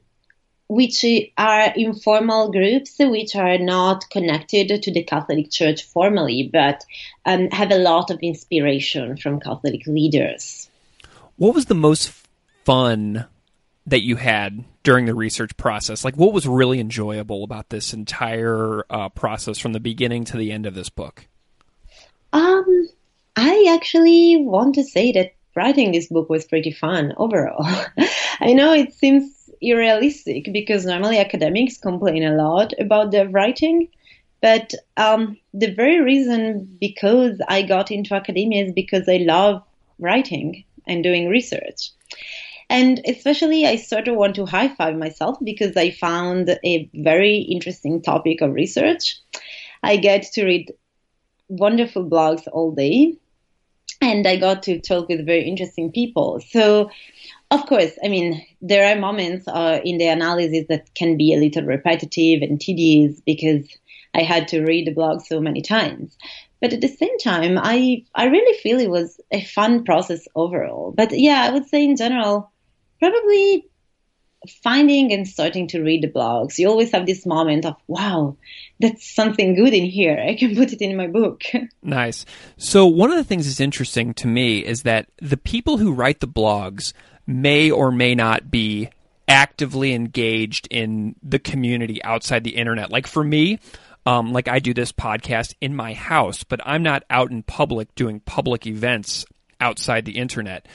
[0.68, 1.04] which
[1.36, 6.84] are informal groups which are not connected to the Catholic Church formally, but
[7.26, 10.68] um, have a lot of inspiration from Catholic leaders.
[11.36, 12.12] What was the most
[12.64, 13.26] fun
[13.86, 16.04] that you had during the research process?
[16.04, 20.52] Like, what was really enjoyable about this entire uh, process from the beginning to the
[20.52, 21.26] end of this book?
[22.32, 22.88] Um,
[23.36, 27.64] I actually want to say that writing this book was pretty fun overall.
[28.40, 33.88] I know it seems irrealistic because normally academics complain a lot about their writing.
[34.40, 39.62] But um, the very reason because I got into academia is because I love
[39.98, 41.90] writing and doing research.
[42.70, 47.36] And especially, I sort of want to high five myself because I found a very
[47.38, 49.20] interesting topic of research.
[49.82, 50.72] I get to read
[51.48, 53.16] wonderful blogs all day,
[54.00, 56.40] and I got to talk with very interesting people.
[56.40, 56.90] So
[57.55, 61.38] of course, I mean, there are moments uh, in the analysis that can be a
[61.38, 63.66] little repetitive and tedious because
[64.14, 66.16] I had to read the blog so many times.
[66.61, 70.92] But at the same time, I, I really feel it was a fun process overall.
[70.96, 72.50] But yeah, I would say in general,
[72.98, 73.68] probably
[74.62, 78.36] finding and starting to read the blogs, you always have this moment of, wow,
[78.80, 80.18] that's something good in here.
[80.18, 81.42] I can put it in my book.
[81.82, 82.24] nice.
[82.57, 86.20] So, one of the things that's interesting to me is that the people who write
[86.20, 86.92] the blogs
[87.27, 88.91] may or may not be
[89.27, 92.91] actively engaged in the community outside the internet.
[92.91, 93.59] Like for me,
[94.07, 97.95] um, like I do this podcast in my house, but I'm not out in public
[97.95, 99.25] doing public events
[99.61, 100.66] outside the internet.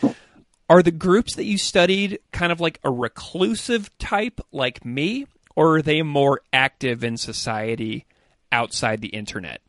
[0.68, 5.26] Are the groups that you studied kind of like a reclusive type like me,
[5.56, 8.06] or are they more active in society
[8.52, 9.62] outside the internet?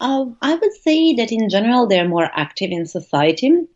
[0.00, 3.66] Uh, I would say that in general they're more active in society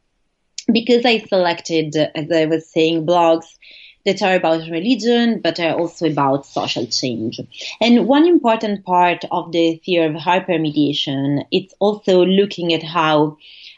[0.72, 3.46] because I selected, as I was saying, blogs
[4.04, 7.40] that are about religion, but are also about social change.
[7.80, 13.36] And one important part of the theory of hypermediation, it's also looking at how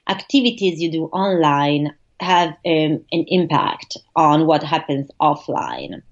[0.08, 6.02] activities you do online have um, an impact on what happens offline.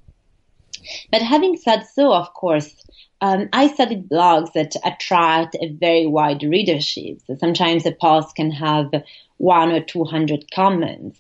[1.11, 2.75] But having said so, of course,
[3.21, 7.21] um, I studied blogs that attract a very wide readership.
[7.27, 8.93] So sometimes a post can have
[9.39, 11.19] one or 200 comments.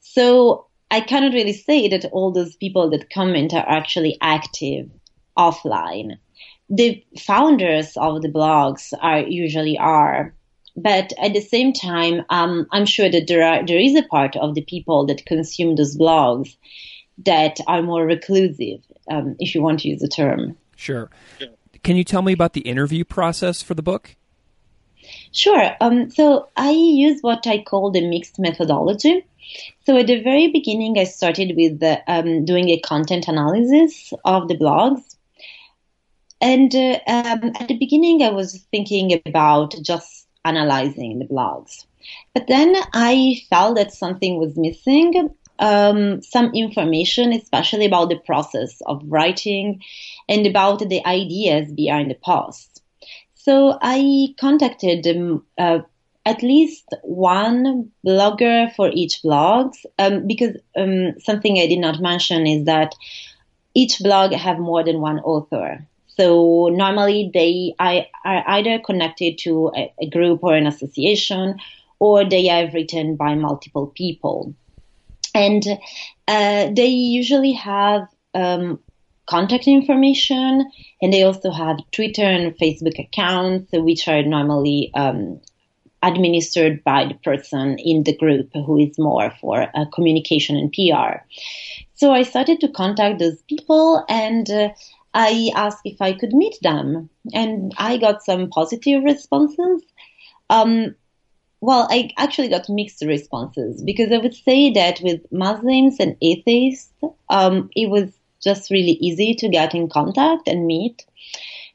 [0.00, 4.90] So I cannot really say that all those people that comment are actually active
[5.36, 6.18] offline.
[6.68, 10.34] The founders of the blogs are usually are,
[10.76, 14.36] but at the same time, um, I'm sure that there are there is a part
[14.36, 16.56] of the people that consume those blogs
[17.26, 18.80] that are more reclusive,
[19.10, 20.56] um, if you want to use the term.
[20.82, 21.10] Sure.
[21.84, 24.16] Can you tell me about the interview process for the book?
[25.30, 25.76] Sure.
[25.80, 29.24] Um, so I use what I call the mixed methodology.
[29.86, 34.48] So at the very beginning, I started with the, um, doing a content analysis of
[34.48, 35.02] the blogs.
[36.40, 41.86] And uh, um, at the beginning, I was thinking about just analyzing the blogs.
[42.34, 45.30] But then I felt that something was missing,
[45.62, 49.80] um, some information, especially about the process of writing
[50.28, 52.82] and about the ideas behind the post.
[53.34, 55.78] So I contacted um, uh,
[56.26, 62.46] at least one blogger for each blog um, because um, something I did not mention
[62.46, 62.94] is that
[63.74, 65.86] each blog have more than one author.
[66.08, 71.58] So normally they are either connected to a, a group or an association,
[71.98, 74.54] or they are written by multiple people,
[75.34, 75.64] and
[76.28, 78.80] uh, they usually have um,
[79.26, 80.70] contact information,
[81.00, 85.40] and they also have Twitter and Facebook accounts, which are normally um,
[86.02, 91.24] administered by the person in the group who is more for uh, communication and PR.
[91.94, 94.70] So I started to contact those people and uh,
[95.14, 99.82] I asked if I could meet them, and I got some positive responses.
[100.48, 100.94] Um,
[101.62, 106.92] well, I actually got mixed responses because I would say that with Muslims and atheists,
[107.30, 111.06] um, it was just really easy to get in contact and meet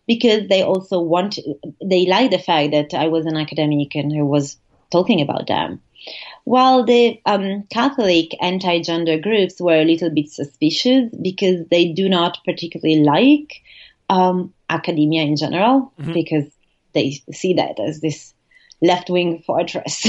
[0.06, 1.40] because they also want,
[1.82, 4.58] they like the fact that I was an academic and I was
[4.92, 5.82] talking about them.
[6.44, 12.40] While the um, Catholic anti-gender groups were a little bit suspicious because they do not
[12.44, 13.64] particularly like
[14.10, 16.12] um, academia in general mm-hmm.
[16.12, 16.46] because
[16.92, 18.34] they see that as this
[18.82, 20.04] left-wing fortress.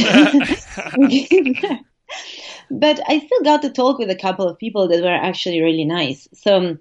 [2.71, 5.85] but I still got to talk with a couple of people that were actually really
[5.85, 6.29] nice.
[6.35, 6.79] So,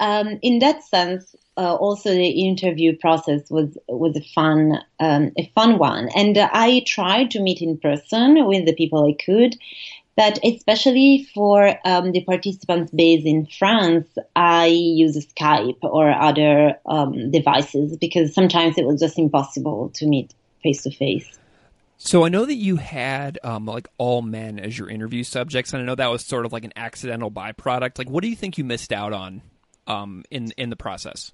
[0.00, 5.50] um, in that sense, uh, also the interview process was was a fun um, a
[5.54, 9.56] fun one, and uh, I tried to meet in person with the people I could.
[10.16, 17.30] But especially for um, the participants based in France, I use Skype or other um,
[17.30, 20.32] devices because sometimes it was just impossible to meet
[20.66, 21.38] face to face.
[21.98, 25.82] So I know that you had um, like all men as your interview subjects, and
[25.82, 27.98] I know that was sort of like an accidental byproduct.
[27.98, 29.42] Like, what do you think you missed out on
[29.86, 31.32] um, in in the process?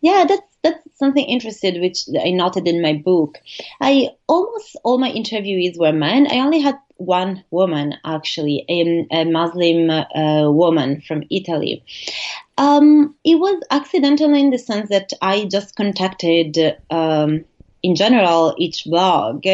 [0.00, 3.38] Yeah, that's that's something interesting which I noted in my book.
[3.80, 6.28] I almost all my interviewees were men.
[6.30, 11.82] I only had one woman actually, a, a Muslim uh, woman from Italy.
[12.58, 16.56] Um, it was accidental in the sense that I just contacted
[16.90, 17.44] um,
[17.82, 19.44] in general each blog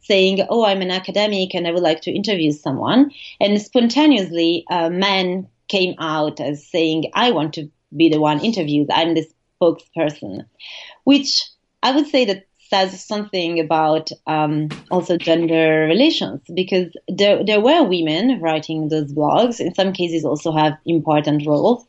[0.00, 4.90] saying, "Oh, I'm an academic and I would like to interview someone," and spontaneously, uh,
[4.90, 8.90] men came out as saying, "I want to be the one interviewed.
[8.90, 9.26] I'm the
[9.60, 10.46] spokesperson,"
[11.04, 11.44] which
[11.82, 17.82] I would say that says something about um, also gender relations because there there were
[17.82, 19.60] women writing those blogs.
[19.60, 21.84] In some cases, also have important roles.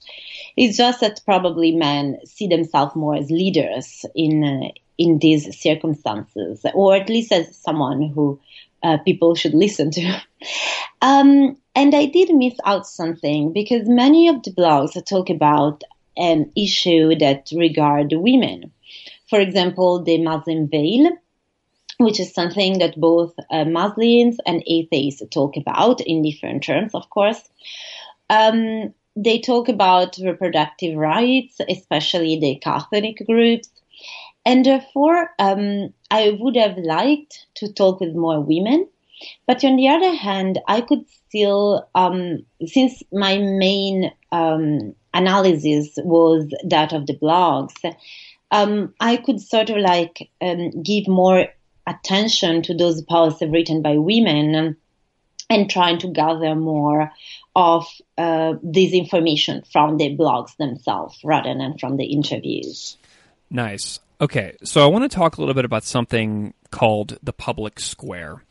[0.57, 4.71] It's just that probably men see themselves more as leaders in
[5.01, 8.39] in these circumstances, or at least as someone who
[8.83, 10.21] uh, people should listen to.
[11.01, 15.83] um, and I did miss out something because many of the blogs talk about
[16.17, 18.71] an issue that regard women.
[19.27, 21.09] For example, the Muslim veil,
[21.97, 27.09] which is something that both uh, Muslims and atheists talk about in different terms, of
[27.09, 27.41] course.
[28.29, 33.69] Um, they talk about reproductive rights, especially the Catholic groups,
[34.45, 38.87] and therefore, um, I would have liked to talk with more women.
[39.45, 46.51] But on the other hand, I could still, um, since my main um, analysis was
[46.67, 47.73] that of the blogs,
[48.49, 51.47] um, I could sort of like um, give more
[51.85, 54.75] attention to those posts written by women
[55.49, 57.11] and trying to gather more
[57.55, 57.85] of
[58.17, 62.97] uh, this information from the blogs themselves rather than from the interviews.
[63.49, 63.99] Nice.
[64.21, 68.43] Okay, so I want to talk a little bit about something called the public square.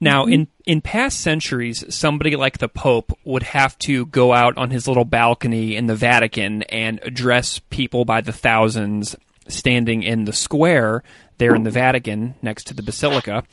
[0.00, 0.32] Now, mm-hmm.
[0.32, 4.88] in, in past centuries, somebody like the Pope would have to go out on his
[4.88, 9.14] little balcony in the Vatican and address people by the thousands
[9.48, 11.02] standing in the square
[11.36, 13.44] there in the Vatican next to the Basilica.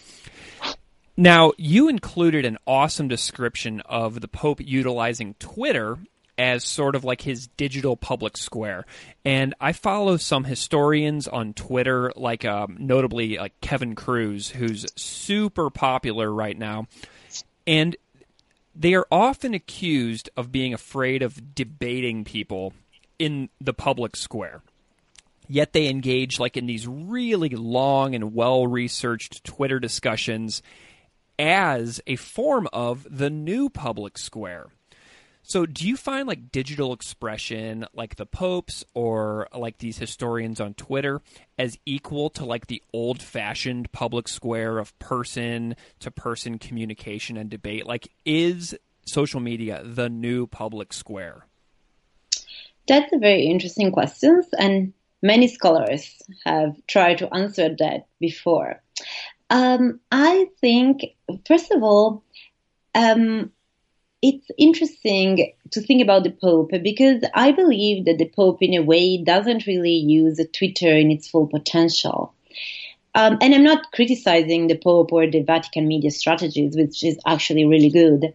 [1.18, 5.97] Now, you included an awesome description of the Pope utilizing Twitter
[6.40, 8.86] as sort of like his digital public square.
[9.26, 15.70] And I follow some historians on Twitter, like um, notably like Kevin Kruse, who's super
[15.70, 16.88] popular right now.
[17.68, 17.98] And
[18.74, 22.74] they are often accused of being afraid of debating people
[23.20, 24.62] in the public square.
[25.50, 30.62] Yet they engage like in these really long and well researched Twitter discussions
[31.38, 34.68] as a form of the new public square.
[35.50, 40.76] So, do you find like digital expression, like the popes or like these historians on
[40.76, 41.24] Twitter,
[41.58, 47.50] as equal to like the old fashioned public square of person to person communication and
[47.50, 47.88] debate?
[47.88, 48.78] Like, is
[49.08, 51.47] social media the new public square?
[52.88, 54.93] That's a very interesting question, and
[55.24, 58.84] many scholars have tried to answer that before.
[59.50, 61.06] Um, I think,
[61.47, 62.22] first of all,
[62.93, 63.52] um,
[64.22, 68.84] it's interesting to think about the Pope because I believe that the Pope, in a
[68.84, 72.34] way, doesn't really use Twitter in its full potential.
[73.15, 77.65] Um, and I'm not criticizing the Pope or the Vatican media strategies, which is actually
[77.65, 78.34] really good.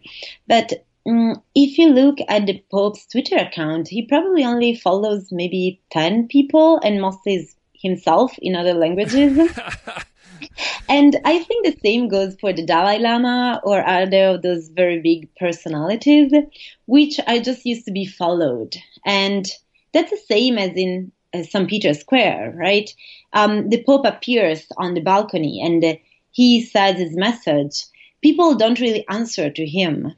[0.49, 5.80] But um, if you look at the Pope's Twitter account, he probably only follows maybe
[5.91, 9.39] 10 people and mostly is himself in other languages.
[10.89, 15.01] and I think the same goes for the Dalai Lama or other of those very
[15.01, 16.33] big personalities,
[16.87, 18.77] which I just used to be followed.
[19.05, 19.47] And
[19.93, 21.69] that's the same as in uh, St.
[21.69, 22.93] Peter's Square, right?
[23.33, 25.99] Um, the Pope appears on the balcony and
[26.31, 27.85] he says his message.
[28.23, 30.15] People don't really answer to him.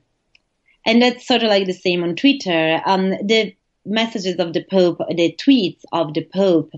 [0.85, 2.81] And that's sort of like the same on Twitter.
[2.87, 3.55] Um, the
[3.87, 6.73] messages of the Pope, the tweets of the Pope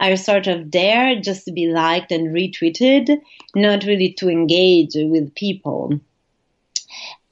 [0.00, 3.20] are sort of there just to be liked and retweeted,
[3.54, 6.00] not really to engage with people.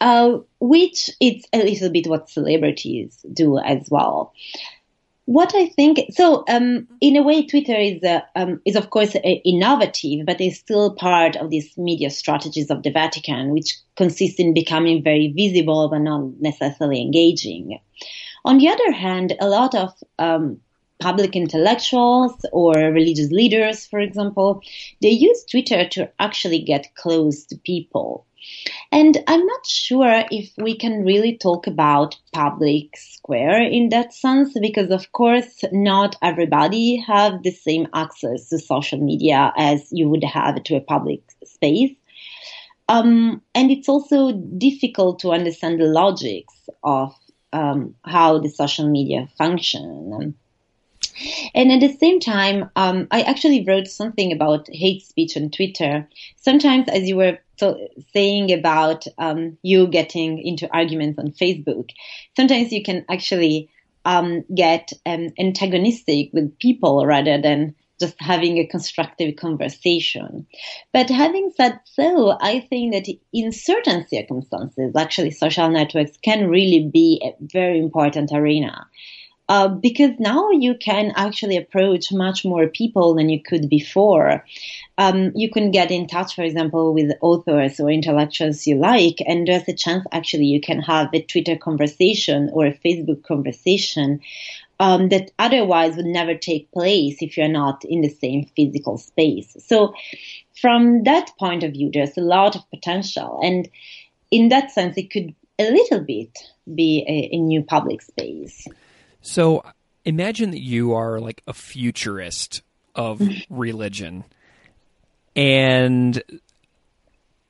[0.00, 4.34] Uh, which it's a little bit what celebrities do as well.
[5.24, 9.16] What I think, so um, in a way, Twitter is uh, um, is of course
[9.16, 14.38] uh, innovative, but is still part of these media strategies of the Vatican, which consist
[14.38, 17.80] in becoming very visible but not necessarily engaging.
[18.46, 20.60] On the other hand, a lot of um,
[21.00, 24.62] public intellectuals or religious leaders, for example,
[25.02, 28.24] they use Twitter to actually get close to people.
[28.92, 34.56] And I'm not sure if we can really talk about public square in that sense,
[34.60, 40.22] because of course, not everybody have the same access to social media as you would
[40.22, 41.96] have to a public space.
[42.88, 47.12] Um, and it's also difficult to understand the logics of
[47.56, 50.36] um, how the social media function.
[51.54, 56.06] And at the same time, um, I actually wrote something about hate speech on Twitter.
[56.36, 57.38] Sometimes, as you were
[58.12, 61.90] saying about um, you getting into arguments on Facebook,
[62.36, 63.70] sometimes you can actually
[64.04, 70.46] um, get um, antagonistic with people rather than just having a constructive conversation.
[70.92, 76.88] But having said so, I think that in certain circumstances, actually social networks can really
[76.92, 78.86] be a very important arena.
[79.48, 84.44] Uh, because now you can actually approach much more people than you could before.
[84.98, 89.46] Um, you can get in touch, for example, with authors or intellectuals you like, and
[89.46, 94.20] there's a chance actually you can have a Twitter conversation or a Facebook conversation
[94.78, 99.56] um, that otherwise would never take place if you're not in the same physical space.
[99.66, 99.94] So,
[100.60, 103.68] from that point of view, there's a lot of potential, and
[104.30, 106.38] in that sense, it could a little bit
[106.74, 108.66] be a, a new public space.
[109.20, 109.64] So,
[110.04, 112.62] imagine that you are like a futurist
[112.94, 113.20] of
[113.50, 114.24] religion,
[115.34, 116.22] and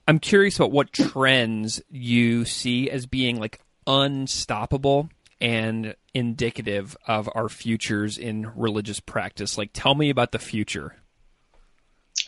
[0.07, 5.09] I'm curious about what trends you see as being like unstoppable
[5.41, 9.59] and indicative of our futures in religious practice?
[9.59, 10.97] Like, tell me about the future.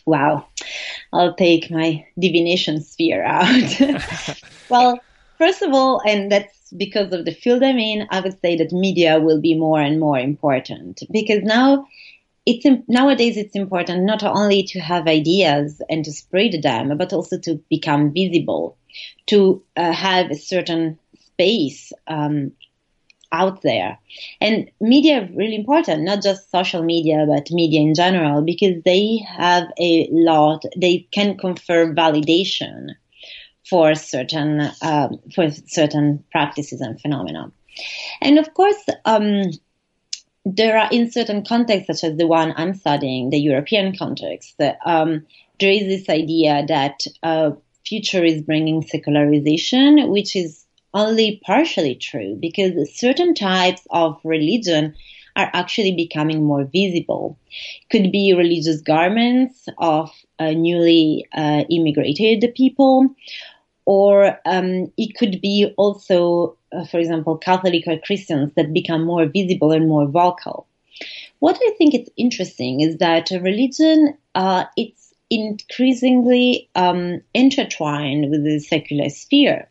[0.05, 0.45] Wow.
[1.11, 3.81] I'll take my divination sphere out.
[4.69, 4.99] well,
[5.37, 8.71] first of all, and that's because of the field I'm in, I would say that
[8.71, 11.87] media will be more and more important because now
[12.45, 17.37] it's nowadays it's important not only to have ideas and to spread them, but also
[17.39, 18.77] to become visible,
[19.27, 20.97] to uh, have a certain
[21.39, 22.51] space um,
[23.31, 23.99] out there.
[24.41, 29.17] And media are really important, not just social media, but media in general, because they
[29.27, 32.95] have a lot, they can confer validation
[33.69, 37.51] for certain, um, for certain practices and phenomena.
[38.21, 39.43] And of course, um,
[40.45, 44.55] there are in certain contexts, such as the one I'm studying, the European context,
[44.85, 45.25] um,
[45.59, 47.51] there is this idea that uh,
[47.85, 54.95] future is bringing secularization, which is only partially true because certain types of religion
[55.35, 57.37] are actually becoming more visible.
[57.91, 63.07] Could be religious garments of uh, newly uh, immigrated people,
[63.85, 69.25] or um, it could be also, uh, for example, Catholic or Christians that become more
[69.25, 70.67] visible and more vocal.
[71.39, 78.59] What I think is interesting is that religion uh, it's increasingly um, intertwined with the
[78.59, 79.69] secular sphere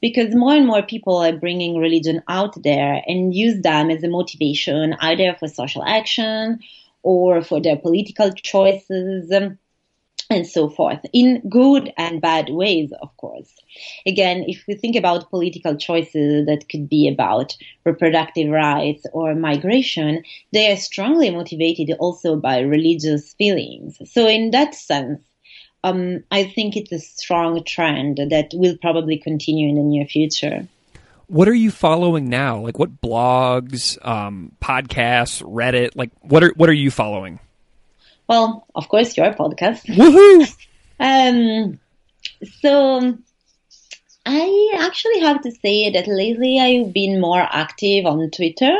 [0.00, 4.08] because more and more people are bringing religion out there and use them as a
[4.08, 6.60] motivation either for social action
[7.02, 9.58] or for their political choices um,
[10.28, 13.54] and so forth in good and bad ways, of course.
[14.06, 20.24] Again, if we think about political choices that could be about reproductive rights or migration,
[20.52, 23.98] they are strongly motivated also by religious feelings.
[24.10, 25.20] So in that sense,
[25.86, 30.66] um, I think it's a strong trend that will probably continue in the near future.
[31.28, 32.60] What are you following now?
[32.60, 35.90] Like what blogs, um, podcasts, Reddit?
[35.94, 37.38] Like what are what are you following?
[38.28, 39.86] Well, of course, your podcast.
[39.86, 40.56] Woohoo!
[40.98, 41.78] um,
[42.60, 43.18] so
[44.24, 48.76] I actually have to say that lately I've been more active on Twitter,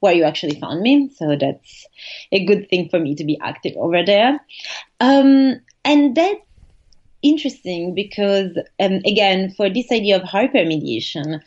[0.00, 1.10] where you actually found me.
[1.14, 1.86] So that's
[2.30, 4.40] a good thing for me to be active over there.
[4.98, 6.40] Um, and that's
[7.22, 11.40] interesting because, um, again, for this idea of hypermediation,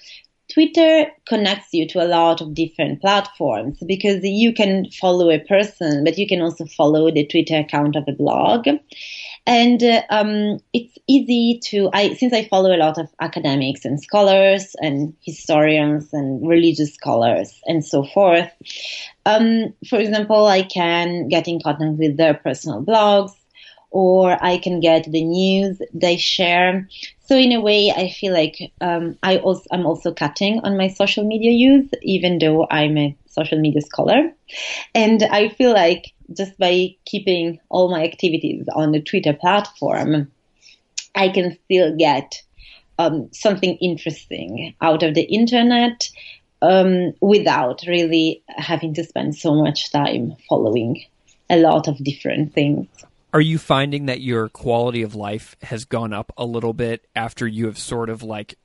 [0.54, 6.04] Twitter connects you to a lot of different platforms because you can follow a person,
[6.04, 8.68] but you can also follow the Twitter account of a blog.
[9.48, 14.02] And uh, um, it's easy to, I, since I follow a lot of academics and
[14.02, 18.52] scholars and historians and religious scholars and so forth.
[19.26, 23.34] Um, for example, I can get in contact with their personal blogs
[23.96, 26.90] or I can get the news they share.
[27.28, 30.90] So in a way, I feel like um, I also I'm also cutting on my
[30.90, 34.34] social media use, even though I'm a social media scholar,
[34.94, 40.30] and I feel like just by keeping all my activities on the Twitter platform,
[41.16, 42.44] I can still get
[43.00, 46.10] um, something interesting out of the internet
[46.62, 51.06] um, without really having to spend so much time following
[51.50, 52.90] a lot of different things.
[53.36, 57.46] Are you finding that your quality of life has gone up a little bit after
[57.46, 58.58] you have sort of like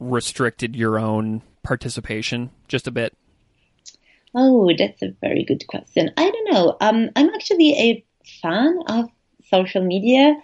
[0.00, 3.16] restricted your own participation just a bit?
[4.34, 6.10] Oh, that's a very good question.
[6.16, 6.76] I don't know.
[6.80, 8.04] Um, I'm actually a
[8.42, 9.08] fan of
[9.50, 10.34] social media.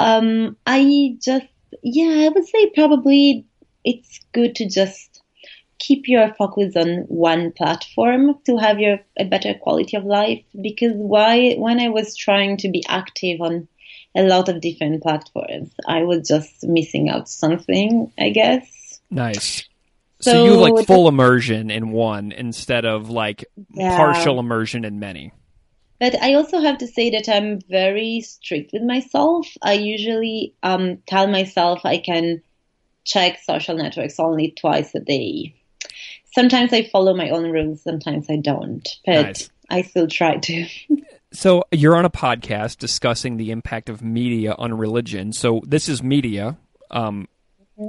[0.00, 1.46] Um, I just,
[1.84, 3.46] yeah, I would say probably
[3.84, 5.13] it's good to just
[5.78, 10.42] keep your focus on one platform to have your a better quality of life.
[10.60, 13.68] Because why, when I was trying to be active on
[14.14, 19.00] a lot of different platforms, I was just missing out something, I guess.
[19.10, 19.64] Nice.
[20.20, 23.44] So, so you have like full immersion in one instead of like
[23.74, 23.96] yeah.
[23.96, 25.32] partial immersion in many.
[26.00, 29.46] But I also have to say that I'm very strict with myself.
[29.62, 32.42] I usually um, tell myself I can
[33.04, 35.54] check social networks only twice a day.
[36.34, 38.86] Sometimes I follow my own rules, sometimes I don't.
[39.06, 39.50] But nice.
[39.70, 40.66] I still try to.
[41.32, 45.32] so you're on a podcast discussing the impact of media on religion.
[45.32, 46.56] So this is media.
[46.90, 47.28] Um,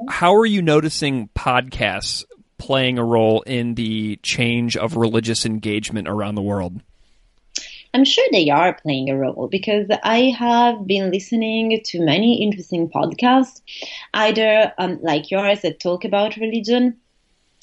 [0.10, 2.24] how are you noticing podcasts
[2.60, 6.82] playing a role in the change of religious engagement around the world?
[7.96, 12.90] I'm sure they are playing a role because I have been listening to many interesting
[12.90, 13.62] podcasts,
[14.14, 16.98] either um, like yours that talk about religion,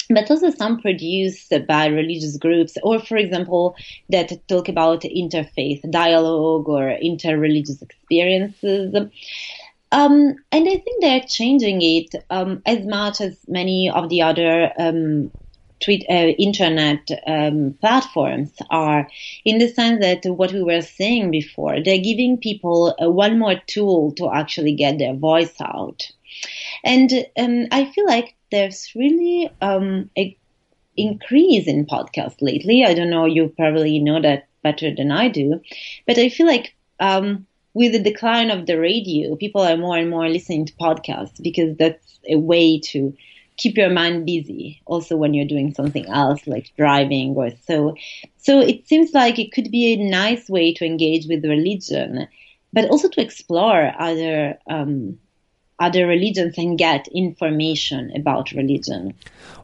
[0.09, 3.77] but also some produced by religious groups, or for example,
[4.11, 8.95] that talk about interfaith dialogue or interreligious experiences.
[9.93, 14.73] Um, and I think they're changing it um, as much as many of the other
[14.79, 15.31] um,
[15.83, 19.09] tweet, uh, internet um, platforms are,
[19.45, 23.61] in the sense that what we were saying before, they're giving people uh, one more
[23.67, 26.11] tool to actually get their voice out.
[26.85, 30.37] And um, I feel like there's really um, a
[30.97, 32.85] increase in podcasts lately.
[32.85, 35.61] I don't know, you probably know that better than I do,
[36.07, 40.11] but I feel like um, with the decline of the radio, people are more and
[40.11, 43.15] more listening to podcasts because that's a way to
[43.57, 47.95] keep your mind busy also when you're doing something else like driving or so.
[48.39, 52.29] So it seems like it could be a nice way to engage with religion,
[52.73, 55.19] but also to explore other, um,
[55.83, 59.15] other religions and get information about religion.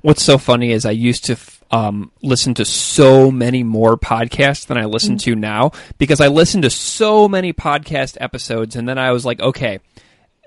[0.02, 1.36] What's so funny is I used to
[1.70, 5.32] um, listen to so many more podcasts than I listen mm-hmm.
[5.32, 9.40] to now because I listened to so many podcast episodes and then I was like,
[9.40, 9.80] okay,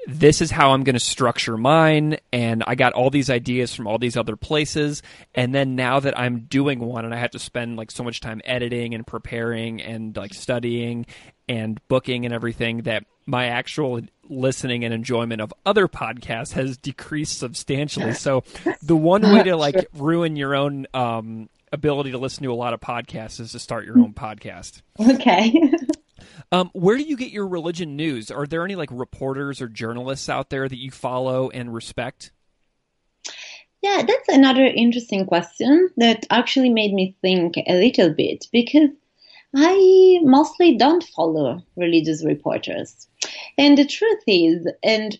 [0.08, 2.18] this is how I'm going to structure mine.
[2.34, 5.04] And I got all these ideas from all these other places.
[5.36, 8.20] And then now that I'm doing one and I have to spend like so much
[8.20, 11.06] time editing and preparing and like studying
[11.48, 14.02] and booking and everything that my actual
[14.32, 18.14] listening and enjoyment of other podcasts has decreased substantially.
[18.22, 18.44] So
[18.84, 22.74] the one way to like ruin your own um, ability to listen to a lot
[22.74, 24.82] of podcasts is to start your own podcast.
[25.00, 25.54] Okay.
[26.52, 28.30] Um, where do you get your religion news?
[28.30, 32.32] Are there any like reporters or journalists out there that you follow and respect?
[33.82, 38.90] Yeah, that's another interesting question that actually made me think a little bit because
[39.56, 43.08] I mostly don't follow religious reporters.
[43.58, 45.18] And the truth is, and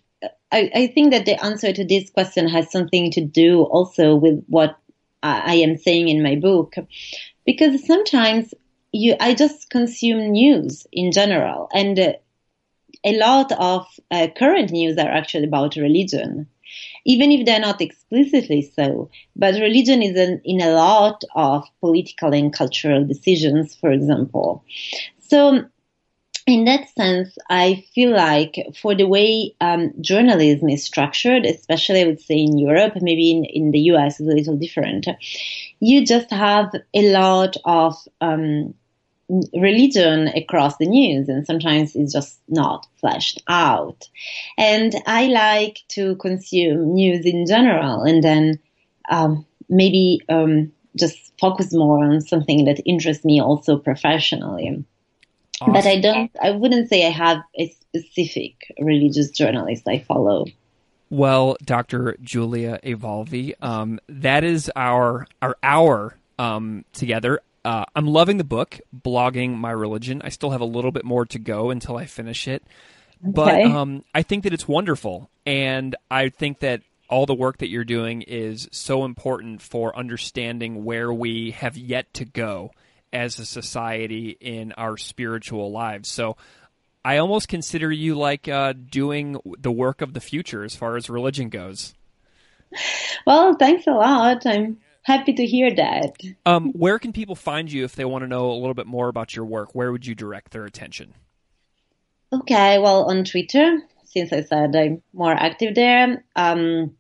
[0.52, 4.44] I, I think that the answer to this question has something to do also with
[4.48, 4.78] what
[5.24, 6.76] I am saying in my book,
[7.46, 8.54] because sometimes
[8.92, 12.18] you, I just consume news in general, and
[13.04, 16.48] a lot of uh, current news are actually about religion,
[17.06, 19.10] even if they're not explicitly so.
[19.36, 24.64] But religion is in, in a lot of political and cultural decisions, for example.
[25.20, 25.66] So
[26.48, 32.08] in that sense, I feel like for the way um, journalism is structured, especially I
[32.08, 35.08] would say in Europe, maybe in, in the US is a little different,
[35.80, 38.74] you just have a lot of um,
[39.54, 44.10] religion across the news and sometimes it's just not fleshed out.
[44.58, 48.60] And I like to consume news in general and then
[49.10, 54.84] um, maybe um, just focus more on something that interests me also professionally.
[55.62, 55.74] Awesome.
[55.74, 60.46] But I don't, I wouldn't say I have a specific religious journalist I follow.
[61.10, 62.16] Well, Dr.
[62.22, 67.42] Giulia Evolvi, um, that is our our hour um, together.
[67.64, 70.22] Uh, I'm loving the book, blogging my religion.
[70.24, 72.64] I still have a little bit more to go until I finish it,
[73.22, 73.64] but okay.
[73.64, 77.84] um, I think that it's wonderful, and I think that all the work that you're
[77.84, 82.72] doing is so important for understanding where we have yet to go
[83.14, 86.08] as a society in our spiritual lives.
[86.08, 86.38] So
[87.04, 91.10] I almost consider you like uh, doing the work of the future as far as
[91.10, 91.94] religion goes.
[93.28, 94.46] Well, thanks a lot.
[94.46, 94.78] I'm
[95.12, 96.16] happy to hear that.
[96.46, 99.10] Um, where can people find you if they want to know a little bit more
[99.10, 99.76] about your work?
[99.76, 101.14] Where would you direct their attention?
[102.34, 106.96] Okay, well, on Twitter, since I said I'm more active there, um,